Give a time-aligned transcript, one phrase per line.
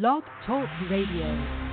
[0.00, 1.63] Blog Talk Radio.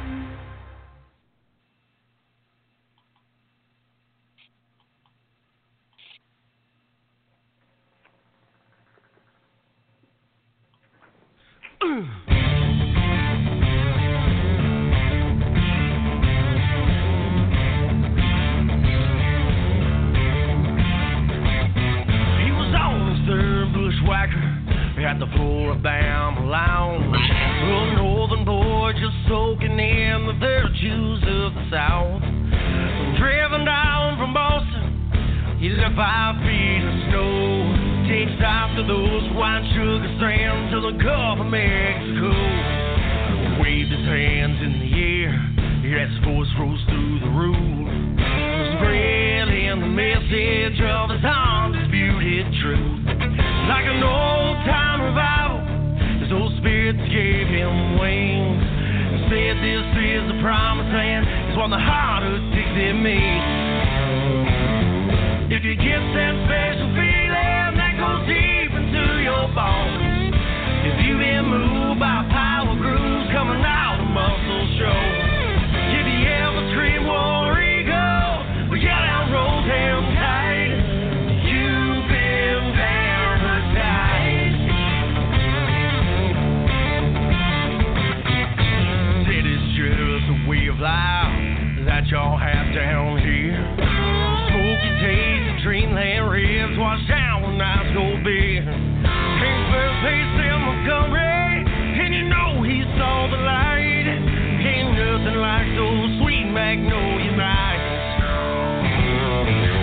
[95.63, 98.65] Dreamland ribs washed down with nice gold beer.
[98.65, 101.69] First place in Montgomery,
[102.01, 104.07] and you know he saw the light.
[104.09, 107.93] Ain't nothing like those sweet magnolia nights.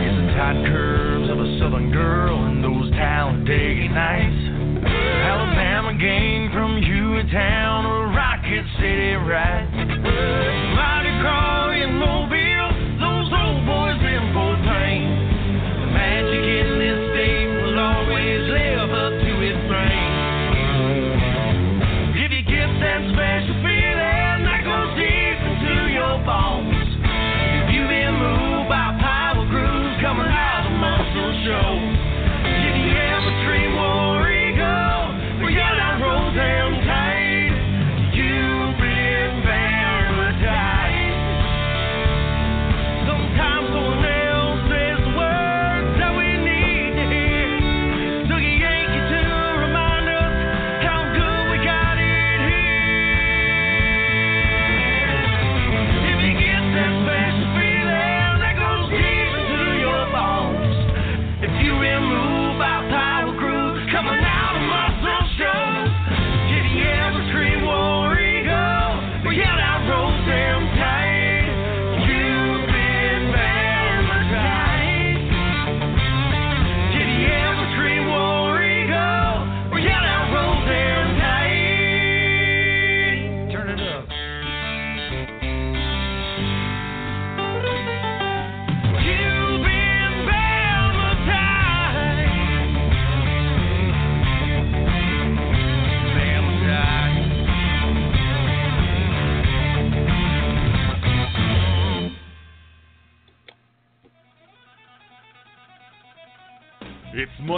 [0.03, 4.43] It's the tight curves of a southern girl and those Talladega nights.
[4.83, 9.67] Alabama gang from Hueytown or Rocket City right.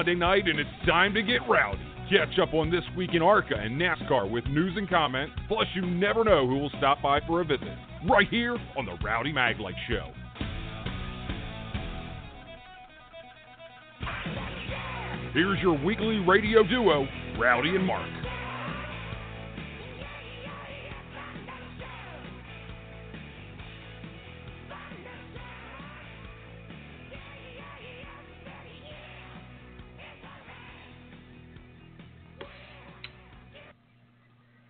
[0.00, 1.78] Monday night and it's time to get rowdy.
[2.08, 5.30] Catch up on this week in ARCA and NASCAR with news and comment.
[5.46, 7.68] Plus, you never know who will stop by for a visit.
[8.08, 10.10] Right here on the Rowdy Maglite Show.
[15.34, 17.06] Here's your weekly radio duo,
[17.38, 18.19] Rowdy and Mark.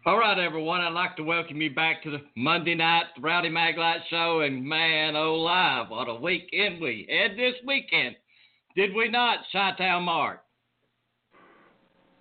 [0.06, 0.80] All right, everyone.
[0.80, 4.40] I'd like to welcome you back to the Monday night Rowdy Maglite Show.
[4.40, 8.16] And man, oh, live, what a weekend we had this weekend.
[8.74, 10.40] Did we not, Chi-Town Mark?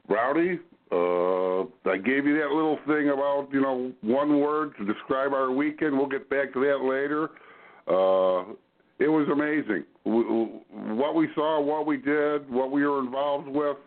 [0.10, 0.60] Rowdy,
[0.92, 5.50] uh, I gave you that little thing about, you know, one word to describe our
[5.50, 5.98] weekend.
[5.98, 7.30] We'll get back to that later.
[7.88, 8.56] Uh,
[9.00, 9.86] it was amazing.
[10.04, 13.78] W- w- What we saw, what we did, what we were involved with.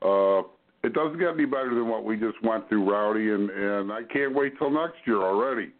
[0.00, 0.48] Uh,
[0.84, 4.02] it doesn't get any better than what we just went through, Rowdy, and, and I
[4.04, 5.72] can't wait till next year already.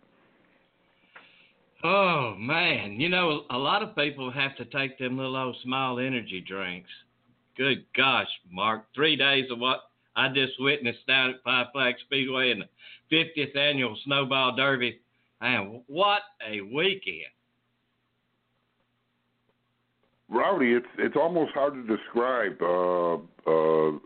[1.85, 6.01] Oh man, you know a lot of people have to take them little old small
[6.01, 6.91] energy drinks.
[7.57, 9.83] Good gosh, Mark, three days of what
[10.17, 15.01] I just witnessed down at Five Flag Speedway in the 50th annual Snowball Derby.
[15.41, 17.31] And what a weekend!
[20.29, 23.15] Rowdy, it's it's almost hard to describe uh,
[23.49, 23.99] uh,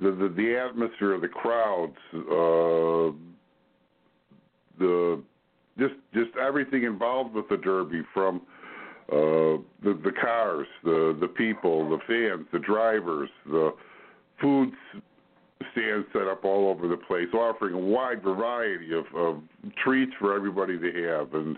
[0.00, 3.12] the, the the atmosphere, the crowds, uh,
[4.78, 5.22] the
[5.78, 8.42] just just everything involved with the Derby, from
[9.12, 13.74] uh, the the cars, the the people, the fans, the drivers, the
[14.40, 14.72] food
[15.72, 19.40] stands set up all over the place, offering a wide variety of, of
[19.82, 21.56] treats for everybody to have, and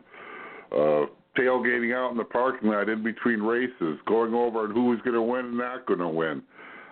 [0.73, 1.07] uh,
[1.39, 5.15] tailgating out in the parking lot in between races, going over on who was going
[5.15, 6.43] to win and not going to win.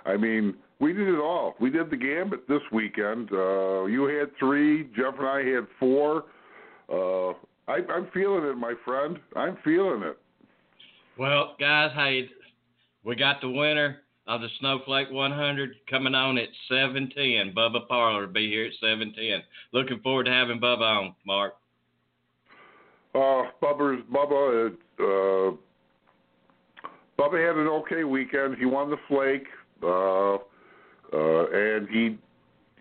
[0.07, 1.55] I mean, we did it all.
[1.61, 3.31] We did the gambit this weekend.
[3.33, 4.85] Uh, you had three.
[4.95, 6.25] Jeff and I had four.
[6.93, 7.31] Uh,
[7.67, 9.19] I, I'm feeling it, my friend.
[9.35, 10.19] I'm feeling it.
[11.19, 12.29] Well, guys, hey,
[13.03, 17.55] we got the winner of the Snowflake 100 coming on at 7:10.
[17.55, 19.43] Bubba Pollard will be here at 7:10.
[19.73, 21.55] Looking forward to having Bubba on, Mark.
[23.15, 24.77] Uh, Bubba's Bubba.
[25.01, 25.57] Uh,
[27.19, 28.59] Bubba had an okay weekend.
[28.59, 29.47] He won the Flake,
[29.83, 30.45] uh,
[31.15, 32.19] uh, and he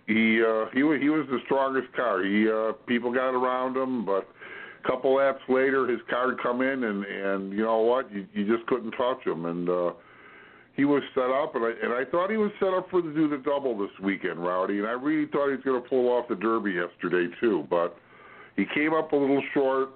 [0.07, 2.23] he uh, he he was the strongest car.
[2.23, 4.27] He uh, people got around him, but
[4.83, 8.25] a couple laps later, his car would come in, and and you know what, you
[8.33, 9.91] you just couldn't touch him, and uh,
[10.75, 13.13] he was set up, and I and I thought he was set up for to
[13.13, 16.09] do the double this weekend, Rowdy, and I really thought he was going to pull
[16.09, 17.97] off the Derby yesterday too, but
[18.55, 19.89] he came up a little short.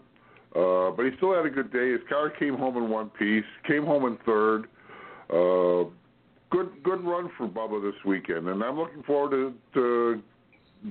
[0.55, 1.91] Uh, but he still had a good day.
[1.91, 4.63] His car came home in one piece, came home in third.
[5.29, 5.89] Uh,
[6.49, 10.21] good good run for Bubba this weekend, and I'm looking forward to, to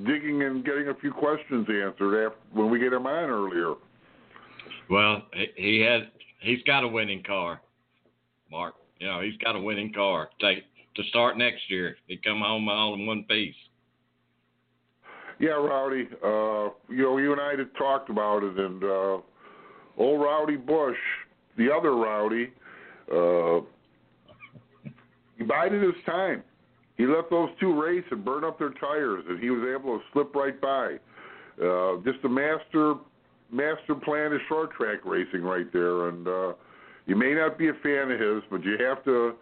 [0.05, 3.75] digging and getting a few questions answered after, when we get him on earlier.
[4.91, 5.23] Well,
[5.57, 6.11] he had
[6.41, 7.61] he's got a winning car,
[8.51, 8.75] Mark.
[8.99, 10.31] You know he's got a winning car.
[10.41, 10.65] Take
[10.97, 11.97] to start next year.
[12.07, 13.55] He come home all in one piece.
[15.39, 16.09] Yeah, Rowdy.
[16.25, 19.19] Uh, you know, you and I had talked about it, and uh,
[19.99, 20.97] old Rowdy Busch,
[21.59, 22.51] the other Rowdy,
[23.13, 23.61] uh,
[25.37, 26.43] he bided his time.
[26.97, 30.05] He let those two race and burn up their tires, and he was able to
[30.13, 30.97] slip right by.
[31.63, 32.95] Uh, just a master
[33.51, 36.09] master plan of short track racing right there.
[36.09, 36.53] And uh,
[37.07, 39.35] you may not be a fan of his, but you have to.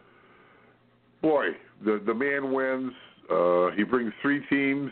[1.23, 1.49] Boy,
[1.85, 2.93] the the man wins.
[3.31, 4.91] Uh, he brings three teams,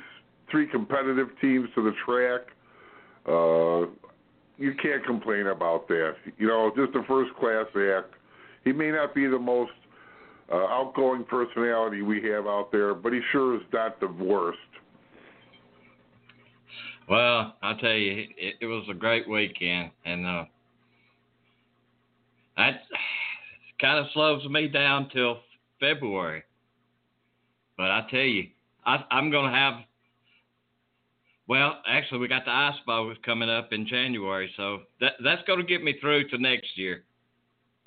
[0.50, 2.40] three competitive teams to the track.
[3.26, 3.90] Uh,
[4.56, 6.14] you can't complain about that.
[6.38, 8.14] You know, just a first class act.
[8.64, 9.72] He may not be the most
[10.52, 14.58] uh, outgoing personality we have out there, but he sure is not the worst.
[17.08, 20.44] Well, I'll tell you, it, it was a great weekend, and uh,
[22.56, 22.82] that
[23.80, 25.38] kind of slows me down till
[25.80, 26.44] February.
[27.76, 28.48] But I tell you,
[28.84, 29.74] I, I'm going to have.
[31.48, 35.58] Well, actually, we got the ice bowl coming up in January, so that that's going
[35.58, 37.04] to get me through to next year.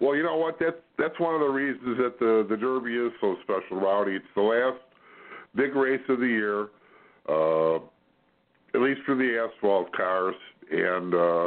[0.00, 0.56] well, you know what?
[0.60, 4.16] That's that's one of the reasons that the the Derby is so special, Rowdy.
[4.16, 4.80] It's the last
[5.54, 6.68] big race of the year,
[7.28, 7.76] uh,
[8.74, 10.34] at least for the asphalt cars,
[10.70, 11.46] and uh,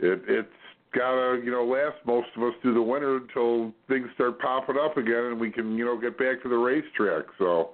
[0.00, 0.48] it it's
[0.94, 4.96] gotta you know last most of us through the winter until things start popping up
[4.96, 7.26] again, and we can you know get back to the racetrack.
[7.38, 7.70] So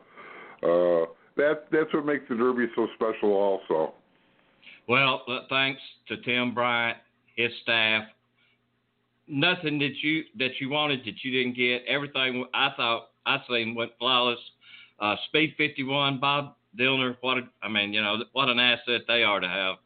[0.63, 1.07] uh,
[1.37, 3.95] that that's what makes the Derby so special, also.
[4.89, 6.99] Well, uh, thanks to Tim Bryant,
[7.37, 8.05] his staff.
[9.29, 11.85] Nothing that you that you wanted that you didn't get.
[11.87, 14.39] Everything I thought I seen went flawless.
[14.99, 17.17] Uh, Speed 51, Bob Dillner.
[17.21, 19.77] What a, I mean, you know, what an asset they are to have.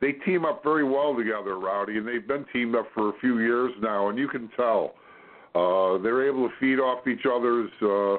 [0.00, 3.38] They team up very well together, Rowdy, and they've been teamed up for a few
[3.38, 4.94] years now, and you can tell
[5.54, 8.16] uh, they're able to feed off each other's uh,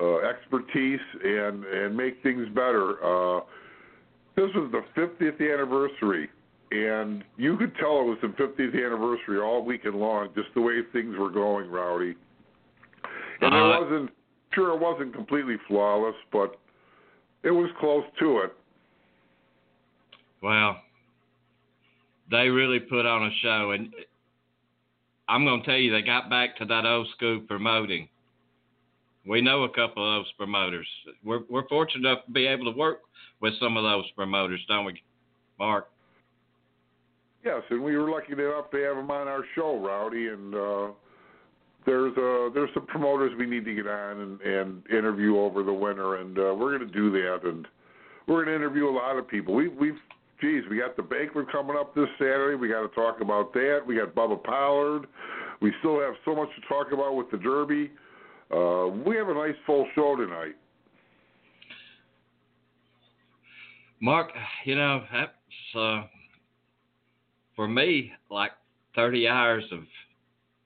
[0.00, 3.02] uh, expertise and and make things better.
[3.02, 3.40] Uh,
[4.36, 6.30] this was the 50th anniversary,
[6.72, 10.80] and you could tell it was the 50th anniversary all weekend long, just the way
[10.92, 12.14] things were going, Rowdy.
[13.42, 14.10] And Uh, it wasn't
[14.54, 16.58] sure it wasn't completely flawless, but
[17.42, 18.56] it was close to it.
[20.42, 20.80] Well,
[22.30, 23.94] they really put on a show, and
[25.28, 28.08] I'm going to tell you, they got back to that old school promoting.
[29.26, 30.88] We know a couple of those promoters.
[31.22, 33.02] We're we're fortunate enough to be able to work
[33.40, 35.00] with some of those promoters, don't we,
[35.60, 35.88] Mark?
[37.44, 40.28] Yes, and we were lucky enough to have them on our show, Rowdy.
[40.28, 40.88] And uh,
[41.84, 45.72] there's uh, there's some promoters we need to get on and, and interview over the
[45.72, 47.40] winter, and uh, we're going to do that.
[47.44, 47.66] And
[48.28, 49.54] we're going to interview a lot of people.
[49.54, 49.98] We, we've,
[50.40, 52.56] geez, we got the banquet coming up this Saturday.
[52.56, 53.80] We got to talk about that.
[53.84, 55.06] We got Bubba Pollard.
[55.60, 57.90] we still have so much to talk about with the Derby.
[58.52, 60.54] Uh, we have a nice full show tonight.
[64.00, 64.30] Mark,
[64.64, 65.32] you know that's
[65.76, 66.02] uh,
[67.56, 68.52] for me like
[68.94, 69.80] 30 hours of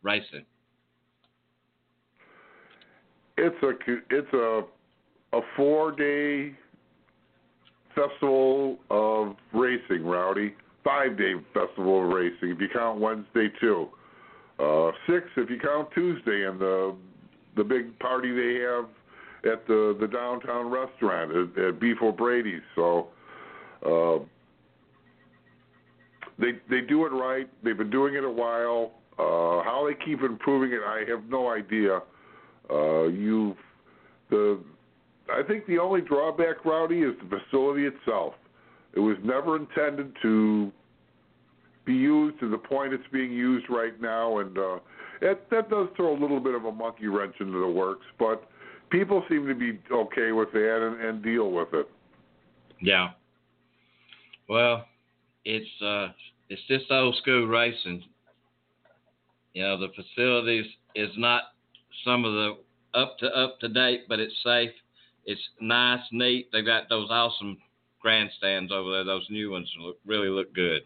[0.02, 0.44] racing.
[3.38, 3.72] It's a
[4.10, 4.62] it's a
[5.36, 6.54] a four day
[7.94, 10.54] festival of racing, Rowdy.
[10.84, 13.88] Five day festival of racing if you count Wednesday too.
[14.58, 16.94] Uh, six if you count Tuesday and the
[17.56, 18.86] the big party they have
[19.52, 22.62] at the the downtown restaurant at, at Beef O'Brady's.
[22.74, 23.08] So
[23.84, 24.18] uh,
[26.38, 27.48] they they do it right.
[27.62, 28.92] They've been doing it a while.
[29.18, 32.00] Uh, how they keep improving it, I have no idea.
[32.70, 33.56] Uh, you
[34.30, 34.60] the
[35.32, 38.34] I think the only drawback, Rowdy, is the facility itself.
[38.94, 40.70] It was never intended to
[41.84, 44.78] be used to the point it's being used right now, and uh,
[45.20, 48.04] that that does throw a little bit of a monkey wrench into the works.
[48.18, 48.48] But
[48.90, 51.88] people seem to be okay with that and, and deal with it.
[52.80, 53.10] Yeah.
[54.48, 54.86] Well,
[55.46, 56.08] it's uh,
[56.50, 58.02] it's just old school racing.
[59.54, 61.44] You know, the facilities is not
[62.04, 62.56] some of the
[62.98, 64.72] up to up to date, but it's safe.
[65.24, 66.48] It's nice, neat.
[66.52, 67.56] They've got those awesome
[68.00, 69.04] grandstands over there.
[69.04, 70.82] Those new ones look really look good.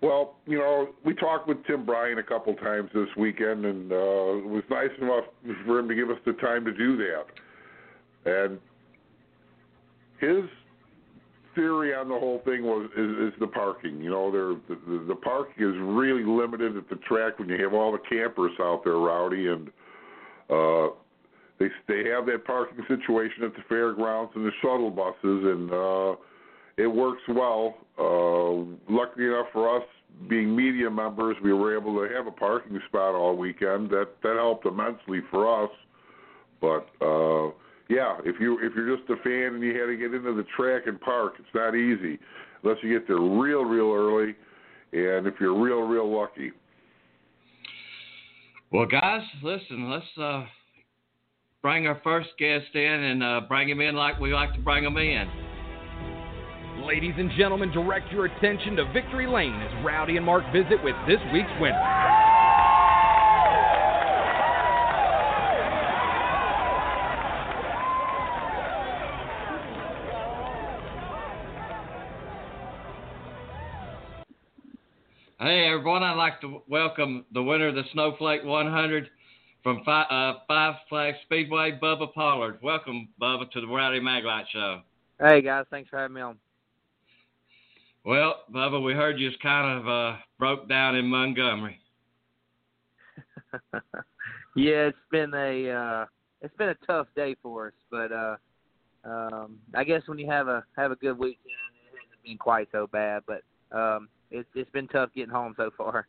[0.00, 3.94] Well, you know, we talked with Tim Bryant a couple times this weekend, and uh,
[3.94, 5.24] it was nice enough
[5.64, 7.24] for him to give us the time to do that.
[8.26, 8.58] And
[10.20, 10.44] his
[11.54, 14.00] theory on the whole thing was is, is the parking.
[14.00, 17.74] You know, there the, the parking is really limited at the track when you have
[17.74, 19.68] all the campers out there, rowdy, and
[20.50, 20.94] uh,
[21.58, 26.16] they they have that parking situation at the fairgrounds and the shuttle buses, and uh,
[26.76, 27.76] it works well.
[27.98, 29.84] Uh, luckily enough for us,
[30.28, 33.90] being media members, we were able to have a parking spot all weekend.
[33.90, 35.70] That that helped immensely for us.
[36.60, 37.50] But uh,
[37.88, 40.44] yeah, if you if you're just a fan and you had to get into the
[40.56, 42.18] track and park, it's not easy
[42.62, 44.34] unless you get there real real early,
[44.92, 46.52] and if you're real real lucky.
[48.72, 50.44] Well, guys, listen, let's uh,
[51.62, 54.82] bring our first guest in and uh, bring him in like we like to bring
[54.82, 55.28] them in.
[56.84, 60.96] Ladies and gentlemen, direct your attention to Victory Lane as Rowdy and Mark visit with
[61.06, 62.23] this week's winner.
[76.24, 79.10] Like to welcome the winner of the Snowflake 100
[79.62, 82.58] from Five, uh, Five Flag Speedway, Bubba Pollard.
[82.62, 84.80] Welcome, Bubba, to the Rowdy Maglite Show.
[85.20, 85.66] Hey, guys.
[85.70, 86.38] Thanks for having me on.
[88.06, 91.78] Well, Bubba, we heard you just kind of uh, broke down in Montgomery.
[94.56, 96.06] yeah, it's been a uh,
[96.40, 98.36] it's been a tough day for us, but uh,
[99.04, 101.52] um, I guess when you have a have a good weekend,
[101.92, 103.24] it hasn't been quite so bad.
[103.26, 103.42] But
[103.76, 106.06] um, it's it's been tough getting home so far.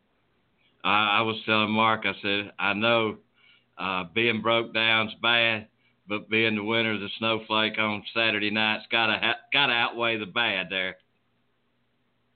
[0.86, 3.18] I, I was telling Mark, I said, I know
[3.77, 5.68] uh, being broke down's bad,
[6.08, 10.27] but being the winner of the snowflake on Saturday night's gotta ha- gotta outweigh the
[10.27, 10.98] bad there.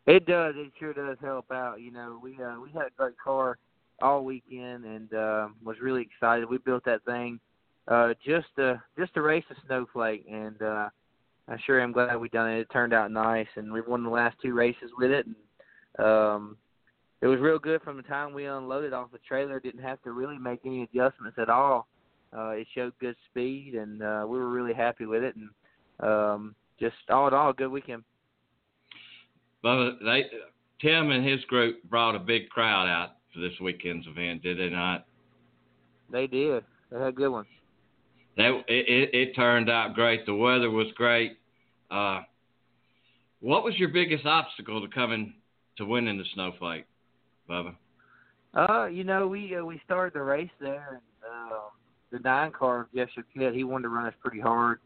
[0.08, 0.56] It does.
[0.58, 1.80] It sure does help out.
[1.80, 3.60] You know, we uh, we had a great car
[4.02, 6.50] all weekend and uh, was really excited.
[6.50, 7.40] We built that thing
[7.88, 10.90] uh, just to just to race a snowflake, and uh,
[11.48, 12.62] I sure am glad we done it.
[12.62, 15.28] It turned out nice, and we won the last two races with it.
[15.28, 16.58] And um,
[17.22, 19.60] it was real good from the time we unloaded off the trailer.
[19.60, 21.88] Didn't have to really make any adjustments at all.
[22.36, 25.36] Uh, it showed good speed, and uh, we were really happy with it.
[25.36, 25.50] And
[26.08, 28.04] um, just all in all, a good weekend.
[29.62, 30.26] But they,
[30.82, 34.70] Tim and his group brought a big crowd out for this weekend's event, did they
[34.70, 35.06] not?
[36.12, 36.64] They did.
[36.92, 37.46] They had a good one.
[38.38, 40.26] That it, it, it turned out great.
[40.26, 41.38] The weather was great.
[41.92, 42.22] Uh,
[43.42, 45.34] what was your biggest obstacle to coming
[45.78, 46.86] to winning the snowflake,
[47.50, 47.76] Bubba?
[48.54, 51.60] Uh, you know, we uh, we started the race there, and uh,
[52.12, 54.80] the nine car Jeff Choquette, he wanted to run us pretty hard,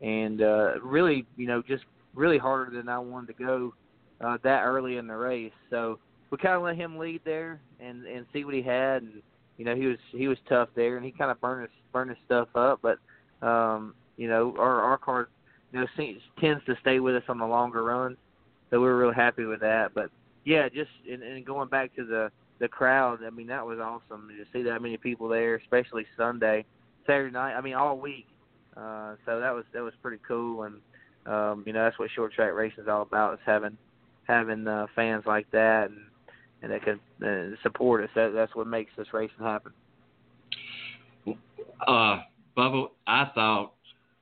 [0.00, 3.74] and uh, really, you know, just really harder than I wanted to go
[4.20, 5.52] uh, that early in the race.
[5.70, 5.98] So
[6.30, 9.22] we kind of let him lead there and and see what he had, and
[9.56, 12.10] you know, he was he was tough there, and he kind of burned his burned
[12.10, 12.98] his stuff up, but
[13.46, 15.28] um, you know, our our car,
[15.72, 18.18] you know, seems, tends to stay with us on the longer runs,
[18.70, 20.10] so we were real happy with that, but
[20.46, 24.28] yeah, just and, and going back to the the crowd, I mean that was awesome
[24.28, 26.64] to see that many people there, especially Sunday,
[27.06, 27.54] Saturday night.
[27.54, 28.26] I mean all week.
[28.76, 30.76] Uh, so that was that was pretty cool, and
[31.26, 33.76] um, you know that's what short track racing is all about is having
[34.24, 35.98] having uh, fans like that, and
[36.62, 38.10] and that can uh, support us.
[38.14, 39.72] That that's what makes this racing happen.
[41.86, 42.20] Uh,
[42.56, 43.72] Bubba, I thought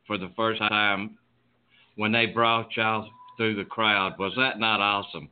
[0.07, 1.19] for the first time
[1.97, 5.28] when they brought y'all through the crowd, was that not awesome?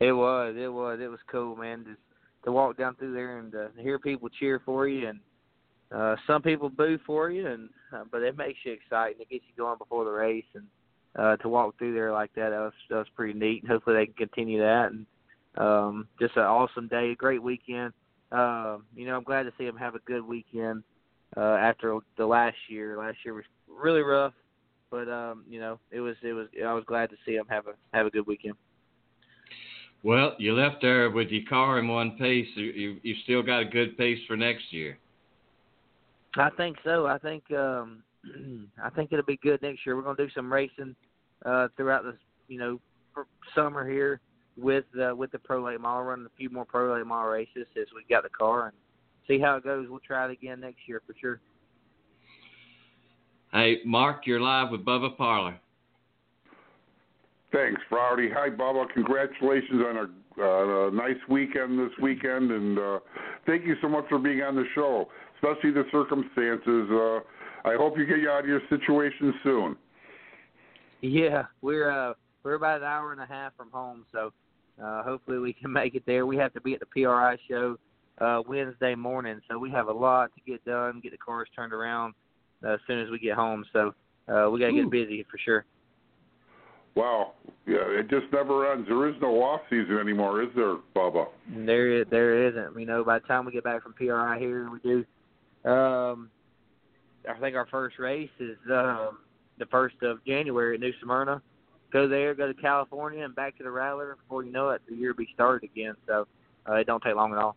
[0.00, 1.84] It was, it was, it was cool, man.
[1.84, 1.96] To
[2.44, 5.20] to walk down through there and uh, hear people cheer for you, and
[5.94, 9.20] uh, some people boo for you, and uh, but it makes you excited.
[9.20, 10.64] It gets you going before the race, and
[11.16, 13.62] uh, to walk through there like that, that was that was pretty neat.
[13.62, 15.06] And hopefully they can continue that, and
[15.58, 17.92] um, just an awesome day, a great weekend.
[18.32, 20.84] Uh, you know, I'm glad to see them have a good weekend
[21.36, 22.96] uh, after the last year.
[22.96, 24.34] Last year was really rough,
[24.90, 26.46] but um, you know, it was it was.
[26.64, 28.54] I was glad to see them have a have a good weekend.
[30.02, 32.48] Well, you left there with your car in one piece.
[32.54, 34.98] You you, still got a good piece for next year.
[36.36, 37.06] I think so.
[37.06, 38.02] I think um,
[38.82, 39.96] I think it'll be good next year.
[39.96, 40.96] We're going to do some racing
[41.44, 42.14] uh, throughout this,
[42.48, 42.80] you know,
[43.54, 44.20] summer here
[44.56, 46.04] with uh, with the pro late model.
[46.04, 48.76] Run a few more pro late model races as we got the car and
[49.28, 49.86] see how it goes.
[49.90, 51.40] We'll try it again next year for sure.
[53.52, 55.58] Hey, Mark, you're live with Bubba Pollard.
[57.52, 58.28] Thanks, Rowdy.
[58.32, 58.88] Hi, Bubba.
[58.94, 62.98] Congratulations on a, uh, a nice weekend this weekend, and uh,
[63.44, 66.88] thank you so much for being on the show, especially the circumstances.
[66.90, 69.76] Uh, I hope you get out of your situation soon.
[71.00, 72.14] Yeah, we're uh,
[72.44, 74.32] we're about an hour and a half from home, so
[74.82, 76.26] uh, hopefully we can make it there.
[76.26, 77.76] We have to be at the PRI show
[78.20, 81.72] uh, Wednesday morning, so we have a lot to get done, get the cars turned
[81.72, 82.14] around
[82.64, 83.64] uh, as soon as we get home.
[83.72, 83.94] So
[84.28, 85.64] uh, we got to get busy for sure.
[86.94, 87.32] Wow,
[87.66, 88.88] yeah, it just never ends.
[88.88, 91.26] There is no off season anymore, is there, Bubba?
[91.48, 92.78] There, there isn't.
[92.78, 95.70] You know, by the time we get back from PRI here, we do.
[95.70, 96.30] Um,
[97.28, 99.18] I think our first race is um,
[99.58, 101.40] the first of January at New Smyrna.
[101.92, 104.16] Go there, go to California, and back to the Rattler.
[104.16, 105.94] Before you know it, the year will be started again.
[106.06, 106.26] So
[106.68, 107.56] uh, it don't take long at all.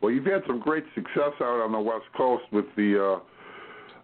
[0.00, 3.20] Well, you've had some great success out on the West Coast with the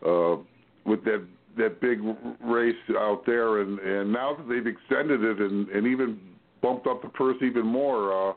[0.04, 0.37] uh, uh,
[0.85, 1.25] with that
[1.56, 2.00] that big
[2.45, 6.19] race out there, and and now that they've extended it and and even
[6.62, 8.30] bumped up the purse even more.
[8.30, 8.34] Uh,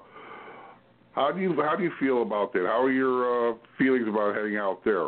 [1.13, 2.65] how do you how do you feel about that?
[2.65, 5.07] How are your uh, feelings about heading out there?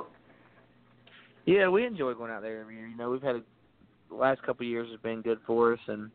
[1.45, 2.87] Yeah, we enjoy going out there every year.
[2.87, 3.41] You know, we've had a,
[4.09, 6.11] the last couple of years has been good for us, and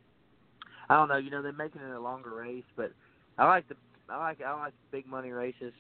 [0.89, 1.17] I don't know.
[1.17, 2.93] You know, they're making it a longer race, but
[3.39, 3.77] I like the
[4.09, 5.73] I like I like the big money races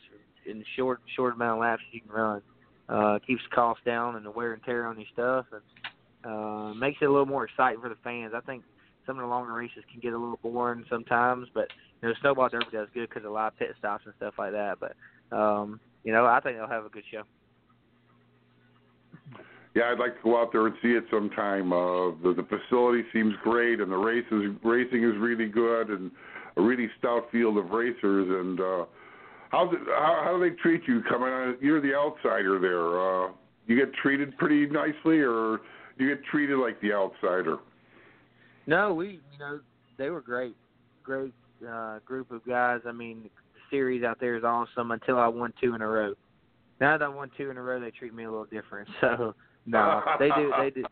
[0.47, 2.43] in short short amount of laps you can run.
[2.89, 5.63] Uh, keeps costs down and the wear and tear on your stuff, and
[6.25, 8.33] uh, makes it a little more exciting for the fans.
[8.35, 8.63] I think
[9.07, 11.69] some of the longer races can get a little boring sometimes, but
[12.01, 14.35] you know, Snowball Derby does good because of a lot of pit stops and stuff
[14.39, 14.79] like that.
[14.81, 17.23] But um, you know, I think they'll have a good show.
[19.75, 21.73] Yeah, I'd like to go out there and see it sometime.
[21.73, 26.11] Uh, the, the facility seems great, and the races racing is really good, and
[26.59, 28.29] a really stout field of racers.
[28.29, 28.85] And uh,
[29.51, 31.57] how's it, how, how do they treat you coming on?
[31.63, 33.01] You're the outsider there.
[33.01, 33.33] Uh,
[33.67, 35.61] you get treated pretty nicely, or
[35.99, 37.59] you get treated like the outsider?
[38.67, 39.61] No, we you know
[39.99, 40.57] they were great,
[41.03, 41.35] great
[41.69, 42.81] uh, group of guys.
[42.87, 46.15] I mean, the series out there is awesome until I won two in a row.
[46.81, 48.89] Now that I won two in a row, they treat me a little different.
[49.01, 50.85] So no, they do they do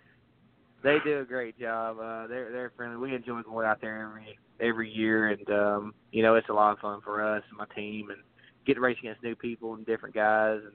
[0.82, 1.98] they do a great job.
[1.98, 2.96] Uh, they're they're friendly.
[2.96, 6.72] We enjoy going out there every every year, and um, you know it's a lot
[6.72, 8.20] of fun for us and my team, and
[8.66, 10.72] get to race against new people and different guys, and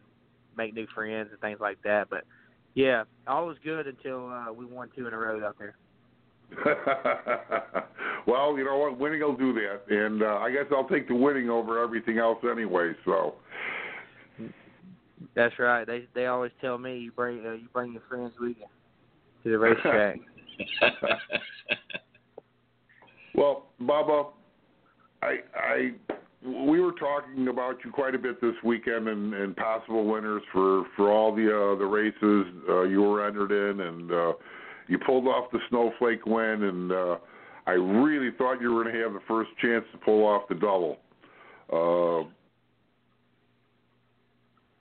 [0.58, 2.10] make new friends and things like that.
[2.10, 2.26] But
[2.76, 5.76] yeah, all was good until uh, we won two in a row out there.
[8.28, 9.00] well, you know what?
[9.00, 12.38] Winning will do that, and uh, I guess I'll take the winning over everything else
[12.50, 12.94] anyway.
[13.04, 13.36] So.
[15.36, 15.86] That's right.
[15.86, 18.66] They they always tell me you bring uh, you bring your friends with you
[19.44, 20.20] to the racetrack.
[23.36, 24.32] well, Bubba,
[25.22, 25.92] I I
[26.46, 30.86] we were talking about you quite a bit this weekend and, and possible winners for
[30.96, 34.34] for all the uh, the races uh, you were entered in, and uh,
[34.88, 37.18] you pulled off the snowflake win, and uh,
[37.66, 40.56] I really thought you were going to have the first chance to pull off the
[40.56, 40.98] double.
[41.74, 42.30] Uh,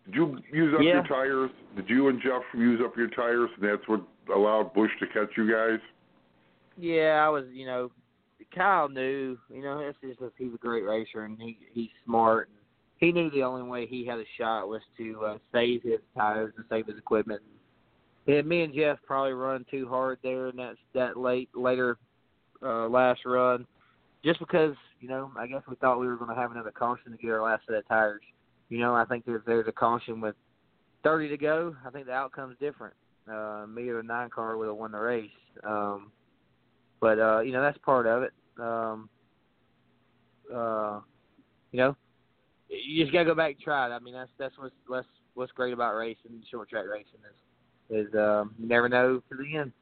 [0.07, 0.95] did you use up Yeah.
[0.95, 1.51] your tires?
[1.77, 4.03] Did you and Jeff use up your tires, and that's what
[4.35, 5.81] allowed Busch to catch you guys?
[6.77, 7.45] Yeah, I was.
[7.53, 7.91] You know,
[8.55, 9.39] Kyle knew.
[9.51, 12.49] You know, it's just that he's a great racer and he he's smart.
[12.49, 12.59] And
[12.99, 16.55] he knew the only way he had a shot was to uh, save his tires
[16.57, 17.43] and save his equipment.
[18.27, 21.99] And me and Jeff probably run too hard there in that that late later
[22.63, 23.67] uh, last run,
[24.25, 27.13] just because you know I guess we thought we were going to have another caution
[27.13, 28.23] to get our last set of tires.
[28.71, 30.35] You know, I think if there's a caution with
[31.05, 32.95] 30 to go, I think the outcome's different.
[33.31, 35.31] Uh, me or the nine car would have won the race.
[35.63, 36.11] Um,
[37.01, 38.33] but uh, you know that's part of it.
[38.61, 39.09] Um,
[40.55, 41.01] uh,
[41.73, 41.97] you know,
[42.69, 43.91] you just gotta go back and try it.
[43.91, 48.15] I mean, that's that's what's what's what's great about racing, short track racing is is
[48.15, 49.73] um, you never know to the end.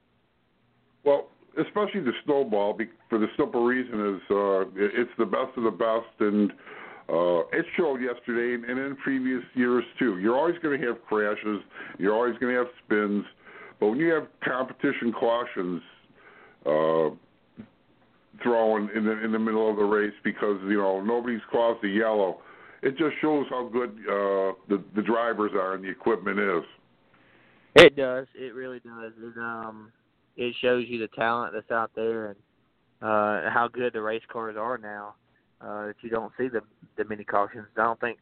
[1.05, 5.71] Well, especially the snowball, for the simple reason is uh, it's the best of the
[5.71, 6.53] best, and
[7.09, 10.19] uh, it showed yesterday and in previous years too.
[10.19, 11.61] You're always going to have crashes,
[11.99, 13.25] you're always going to have spins,
[13.81, 15.83] but when you have competition cautions
[16.65, 17.11] uh,
[18.43, 21.89] thrown in the in the middle of the race because you know nobody's caused a
[21.89, 22.41] yellow,
[22.83, 26.63] it just shows how good uh, the the drivers are and the equipment is.
[27.75, 28.27] It does.
[28.35, 29.13] It really does.
[29.19, 29.93] It um
[30.37, 32.37] it shows you the talent that's out there and
[33.01, 35.15] uh how good the race cars are now.
[35.61, 36.61] Uh that you don't see the
[36.97, 37.67] the many cautions.
[37.77, 38.19] I don't think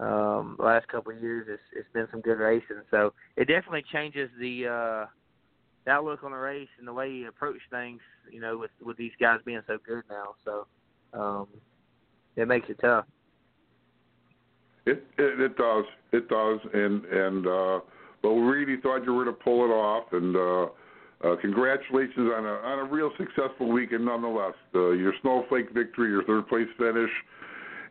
[0.00, 2.82] um the last couple of years it's it's been some good racing.
[2.90, 5.06] So it definitely changes the uh
[5.84, 8.96] the outlook on the race and the way you approach things, you know, with with
[8.96, 10.34] these guys being so good now.
[10.44, 10.66] So
[11.18, 11.48] um
[12.36, 13.06] it makes it tough.
[14.86, 15.84] It it, it does.
[16.12, 17.80] It does and and uh
[18.22, 20.72] but we really thought you were to pull it off and uh
[21.24, 24.52] uh, congratulations on a on a real successful weekend, nonetheless.
[24.74, 27.10] Uh, your snowflake victory, your third place finish,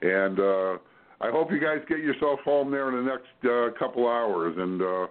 [0.03, 0.77] and uh,
[1.19, 4.55] I hope you guys get yourself home there in the next uh, couple hours.
[4.57, 5.07] And uh,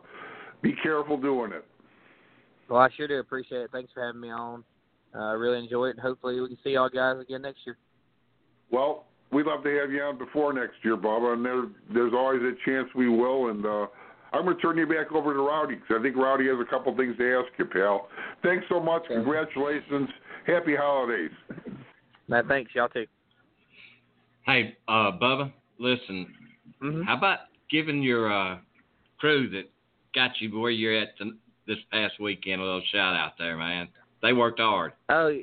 [0.62, 1.64] be careful doing it.
[2.68, 3.70] Well, I sure do appreciate it.
[3.72, 4.64] Thanks for having me on.
[5.14, 7.60] Uh, I uh, really enjoy it, and hopefully we can see y'all guys again next
[7.66, 7.76] year.
[8.70, 12.40] Well, we'd love to have you on before next year, Bubba, and there, there's always
[12.42, 13.48] a chance we will.
[13.48, 13.86] And uh,
[14.32, 16.70] I'm going to turn you back over to Rowdy because I think Rowdy has a
[16.70, 18.08] couple things to ask you, pal.
[18.42, 19.02] Thanks so much.
[19.04, 19.14] Okay.
[19.14, 20.08] Congratulations.
[20.46, 21.30] Happy holidays.
[22.28, 22.72] Man, thanks.
[22.74, 23.06] Y'all too.
[24.46, 26.26] Hey, uh, Bubba, listen.
[26.82, 27.02] Mm-hmm.
[27.02, 27.38] How about
[27.70, 28.58] giving your uh,
[29.18, 29.70] crew that
[30.14, 31.10] got you where you're at
[31.66, 33.88] this past weekend a little shout out there, man?
[34.22, 34.92] They worked hard.
[35.08, 35.36] Oh,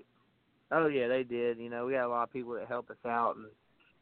[0.72, 1.58] oh yeah, they did.
[1.58, 3.46] You know, we got a lot of people that helped us out, and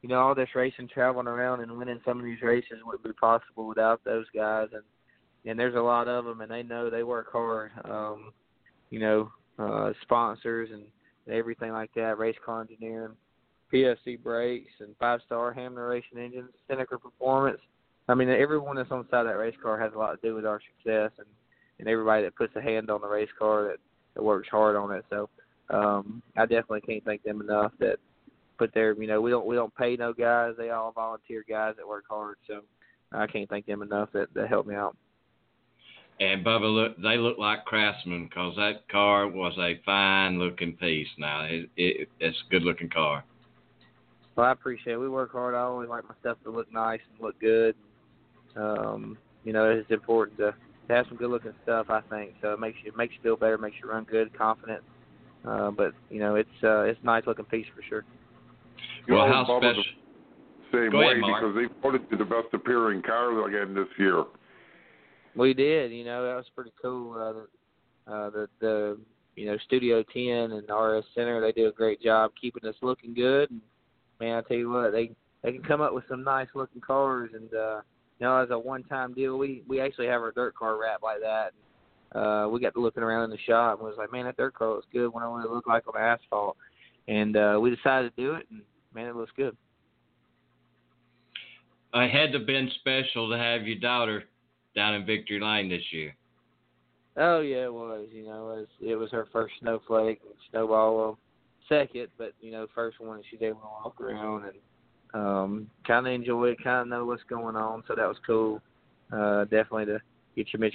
[0.02, 3.14] you know, all this racing, traveling around and winning some of these races wouldn't be
[3.14, 4.68] possible without those guys.
[4.74, 4.84] And
[5.46, 7.72] and there's a lot of them, and they know they work hard.
[7.86, 8.32] Um,
[8.90, 10.84] you know, uh, sponsors and,
[11.30, 13.14] everything like that, race car engineering,
[13.74, 17.60] PFC brakes, and five star Hamner Racing engines, Seneca Performance.
[18.08, 20.26] I mean, everyone that's on the side of that race car has a lot to
[20.26, 21.28] do with our success, and
[21.80, 23.78] and everybody that puts a hand on the race car that
[24.16, 25.06] that works hard on it.
[25.10, 25.30] So
[25.70, 27.98] um, I definitely can't thank them enough that
[28.58, 31.76] put their you know we don't we don't pay no guys they all volunteer guys
[31.78, 32.62] that work hard so
[33.12, 34.96] I can't thank them enough that that helped me out.
[36.20, 41.08] And Bubba, look, they look like craftsmen because that car was a fine looking piece.
[41.18, 43.24] Now it, it it's a good looking car.
[44.36, 44.98] Well, I appreciate it.
[44.98, 45.56] We work hard.
[45.56, 47.76] I always like my stuff to look nice and look good.
[48.56, 50.54] Um, you know, it's important to,
[50.88, 51.88] to have some good looking stuff.
[51.90, 52.54] I think so.
[52.54, 54.82] It makes you it makes you feel better, makes you run good, confident.
[55.46, 58.06] Uh, but you know, it's uh, it's a nice looking piece for sure.
[59.08, 59.84] You well, how special?
[60.72, 64.26] Same Go way ahead, because they voted you the best appearing car again this year.
[65.36, 65.92] We did.
[65.92, 67.14] You know that was pretty cool.
[67.14, 68.98] Uh, the, uh, the the
[69.36, 73.14] you know Studio 10 and RS Center they do a great job keeping us looking
[73.14, 73.50] good.
[73.52, 73.62] And
[74.20, 75.12] man, I tell you what, they
[75.44, 77.30] they can come up with some nice looking cars.
[77.34, 80.56] And uh, you know, as a one time deal, we we actually have our dirt
[80.56, 81.52] car wrapped like that.
[82.18, 84.54] Uh, we got to looking around in the shop and was like, man, that dirt
[84.54, 85.10] car looks good.
[85.10, 86.58] What I want it look like on the asphalt.
[87.08, 88.48] And uh, we decided to do it.
[88.50, 88.62] And
[88.94, 89.56] man, it looks good.
[91.94, 94.24] It had to have been special to have your daughter
[94.76, 96.16] down in Victory Lane this year.
[97.18, 98.08] Oh yeah, it was.
[98.12, 100.98] You know, it was, it was her first snowflake and snowball.
[100.98, 101.20] Well,
[101.68, 104.54] second, but you know, first one she's able to walk around and
[105.14, 107.84] um kind of enjoy it, kind of know what's going on.
[107.88, 108.62] So that was cool.
[109.12, 110.00] Uh, definitely to
[110.36, 110.70] get your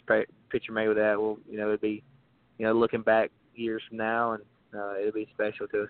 [0.51, 1.21] picture made with that.
[1.21, 2.03] Well, you know, it'd be,
[2.59, 4.43] you know, looking back years from now, and
[4.75, 5.89] uh, it'll be special to us.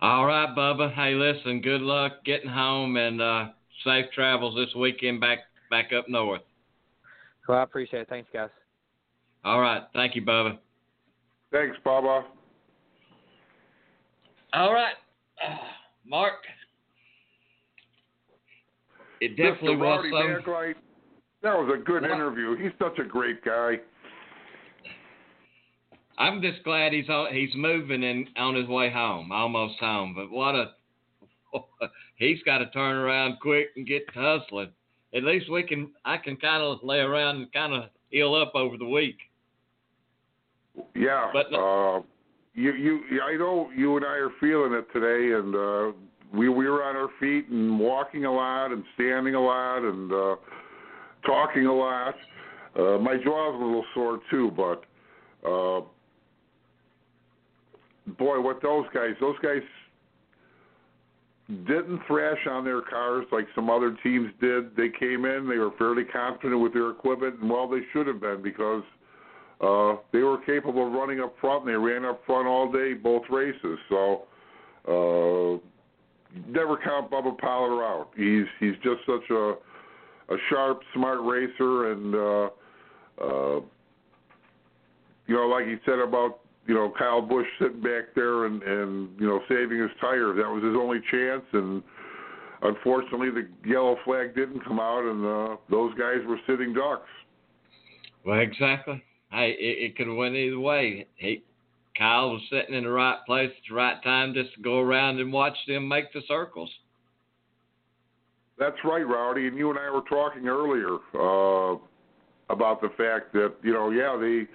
[0.00, 0.92] All right, Bubba.
[0.92, 3.48] Hey, listen, good luck getting home and uh,
[3.84, 5.38] safe travels this weekend back
[5.70, 6.42] back up north.
[7.48, 8.08] Well, I appreciate it.
[8.08, 8.50] Thanks, guys.
[9.44, 9.82] All right.
[9.94, 10.58] Thank you, Bubba.
[11.50, 12.24] Thanks, Bubba.
[14.52, 14.94] All right.
[15.42, 15.56] Uh,
[16.04, 16.34] Mark.
[19.22, 20.10] It definitely Mr.
[20.10, 20.74] was some...
[21.44, 22.56] That was a good interview.
[22.56, 23.76] He's such a great guy.
[26.18, 30.14] I'm just glad he's on, he's moving and on his way home, almost home.
[30.16, 30.72] But what a
[32.16, 34.70] he's got to turn around quick and get hustling.
[35.14, 38.56] At least we can I can kind of lay around and kind of heal up
[38.56, 39.18] over the week.
[40.96, 42.02] Yeah, but uh,
[42.54, 45.92] you you I know you and I are feeling it today, and uh,
[46.32, 50.12] we we were on our feet and walking a lot and standing a lot and
[50.12, 50.36] uh,
[51.26, 52.14] talking a lot.
[52.78, 54.84] Uh, my jaw's a little sore too, but
[55.46, 55.82] uh,
[58.18, 59.62] boy, what those guys, those guys,
[61.66, 64.74] didn't thrash on their cars like some other teams did.
[64.74, 68.20] They came in, they were fairly confident with their equipment, and well, they should have
[68.20, 68.82] been because
[69.60, 71.64] uh, they were capable of running up front.
[71.64, 73.78] And they ran up front all day, both races.
[73.90, 74.22] So
[74.88, 75.71] uh,
[76.48, 78.08] never count Bubba Pollard out.
[78.16, 79.54] He's he's just such a
[80.28, 82.48] a sharp, smart racer, and uh,
[83.22, 83.60] uh,
[85.26, 89.08] you know, like he said about you know Kyle Busch sitting back there and and
[89.20, 90.36] you know saving his tires.
[90.36, 91.82] That was his only chance, and
[92.62, 97.08] unfortunately the yellow flag didn't come out, and uh, those guys were sitting ducks.
[98.24, 99.02] Well, exactly.
[99.30, 101.06] Hey, it, it could have went either way.
[101.16, 101.42] He
[101.96, 105.20] Kyle was sitting in the right place at the right time just to go around
[105.20, 106.70] and watch them make the circles.
[108.58, 109.46] That's right, Rowdy.
[109.46, 111.78] And you and I were talking earlier uh,
[112.48, 114.46] about the fact that you know, yeah, they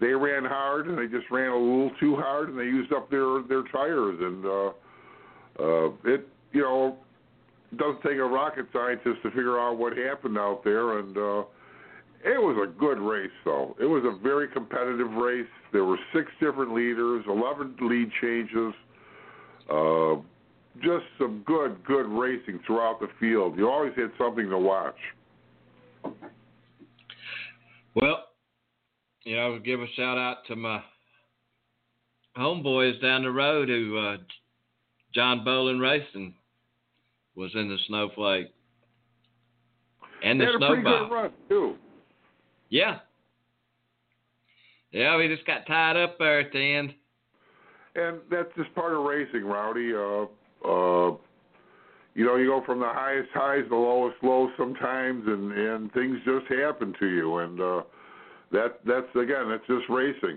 [0.00, 3.10] they ran hard and they just ran a little too hard and they used up
[3.10, 4.68] their their tires and uh,
[5.60, 6.96] uh, it you know
[7.76, 11.42] doesn't take a rocket scientist to figure out what happened out there and uh,
[12.24, 13.76] it was a good race though.
[13.80, 15.46] It was a very competitive race.
[15.72, 18.72] There were six different leaders, eleven lead changes.
[19.70, 20.16] Uh,
[20.82, 23.56] just some good, good racing throughout the field.
[23.56, 24.96] You always had something to watch.
[27.94, 28.24] Well,
[29.24, 30.82] you know, give a shout out to my
[32.36, 34.16] homeboys down the road who uh,
[35.14, 36.34] John Bolin Racing
[37.36, 38.52] was in the snowflake
[40.24, 40.72] and the they had snowball.
[40.72, 41.76] a pretty good run too.
[42.74, 42.98] Yeah.
[44.90, 46.92] Yeah, we just got tied up there at the end.
[47.94, 49.94] And that's just part of racing, Rowdy.
[49.94, 50.22] Uh,
[50.68, 51.16] uh,
[52.16, 55.92] you know, you go from the highest highs to the lowest lows sometimes, and and
[55.92, 57.82] things just happen to you, and uh,
[58.50, 60.36] that that's again, that's just racing.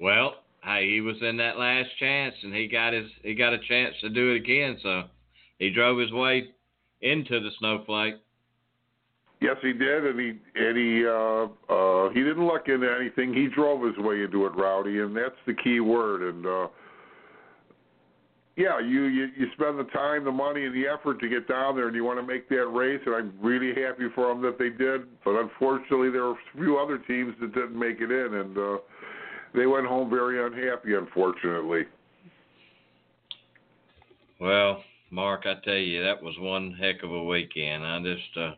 [0.00, 3.58] Well, hey, he was in that last chance, and he got his he got a
[3.68, 4.76] chance to do it again.
[4.82, 5.04] So
[5.60, 6.48] he drove his way
[7.00, 8.16] into the snowflake.
[9.40, 13.32] Yes, he did, and he and he uh, uh, he didn't luck into anything.
[13.32, 16.22] He drove his way into it, Rowdy, and that's the key word.
[16.22, 16.68] And uh,
[18.56, 21.76] yeah, you, you you spend the time, the money, and the effort to get down
[21.76, 23.00] there, and you want to make that race.
[23.06, 25.02] And I'm really happy for them that they did.
[25.24, 28.78] But unfortunately, there were a few other teams that didn't make it in, and uh,
[29.54, 30.94] they went home very unhappy.
[30.94, 31.82] Unfortunately.
[34.40, 37.84] Well, Mark, I tell you, that was one heck of a weekend.
[37.84, 38.50] I just, uh,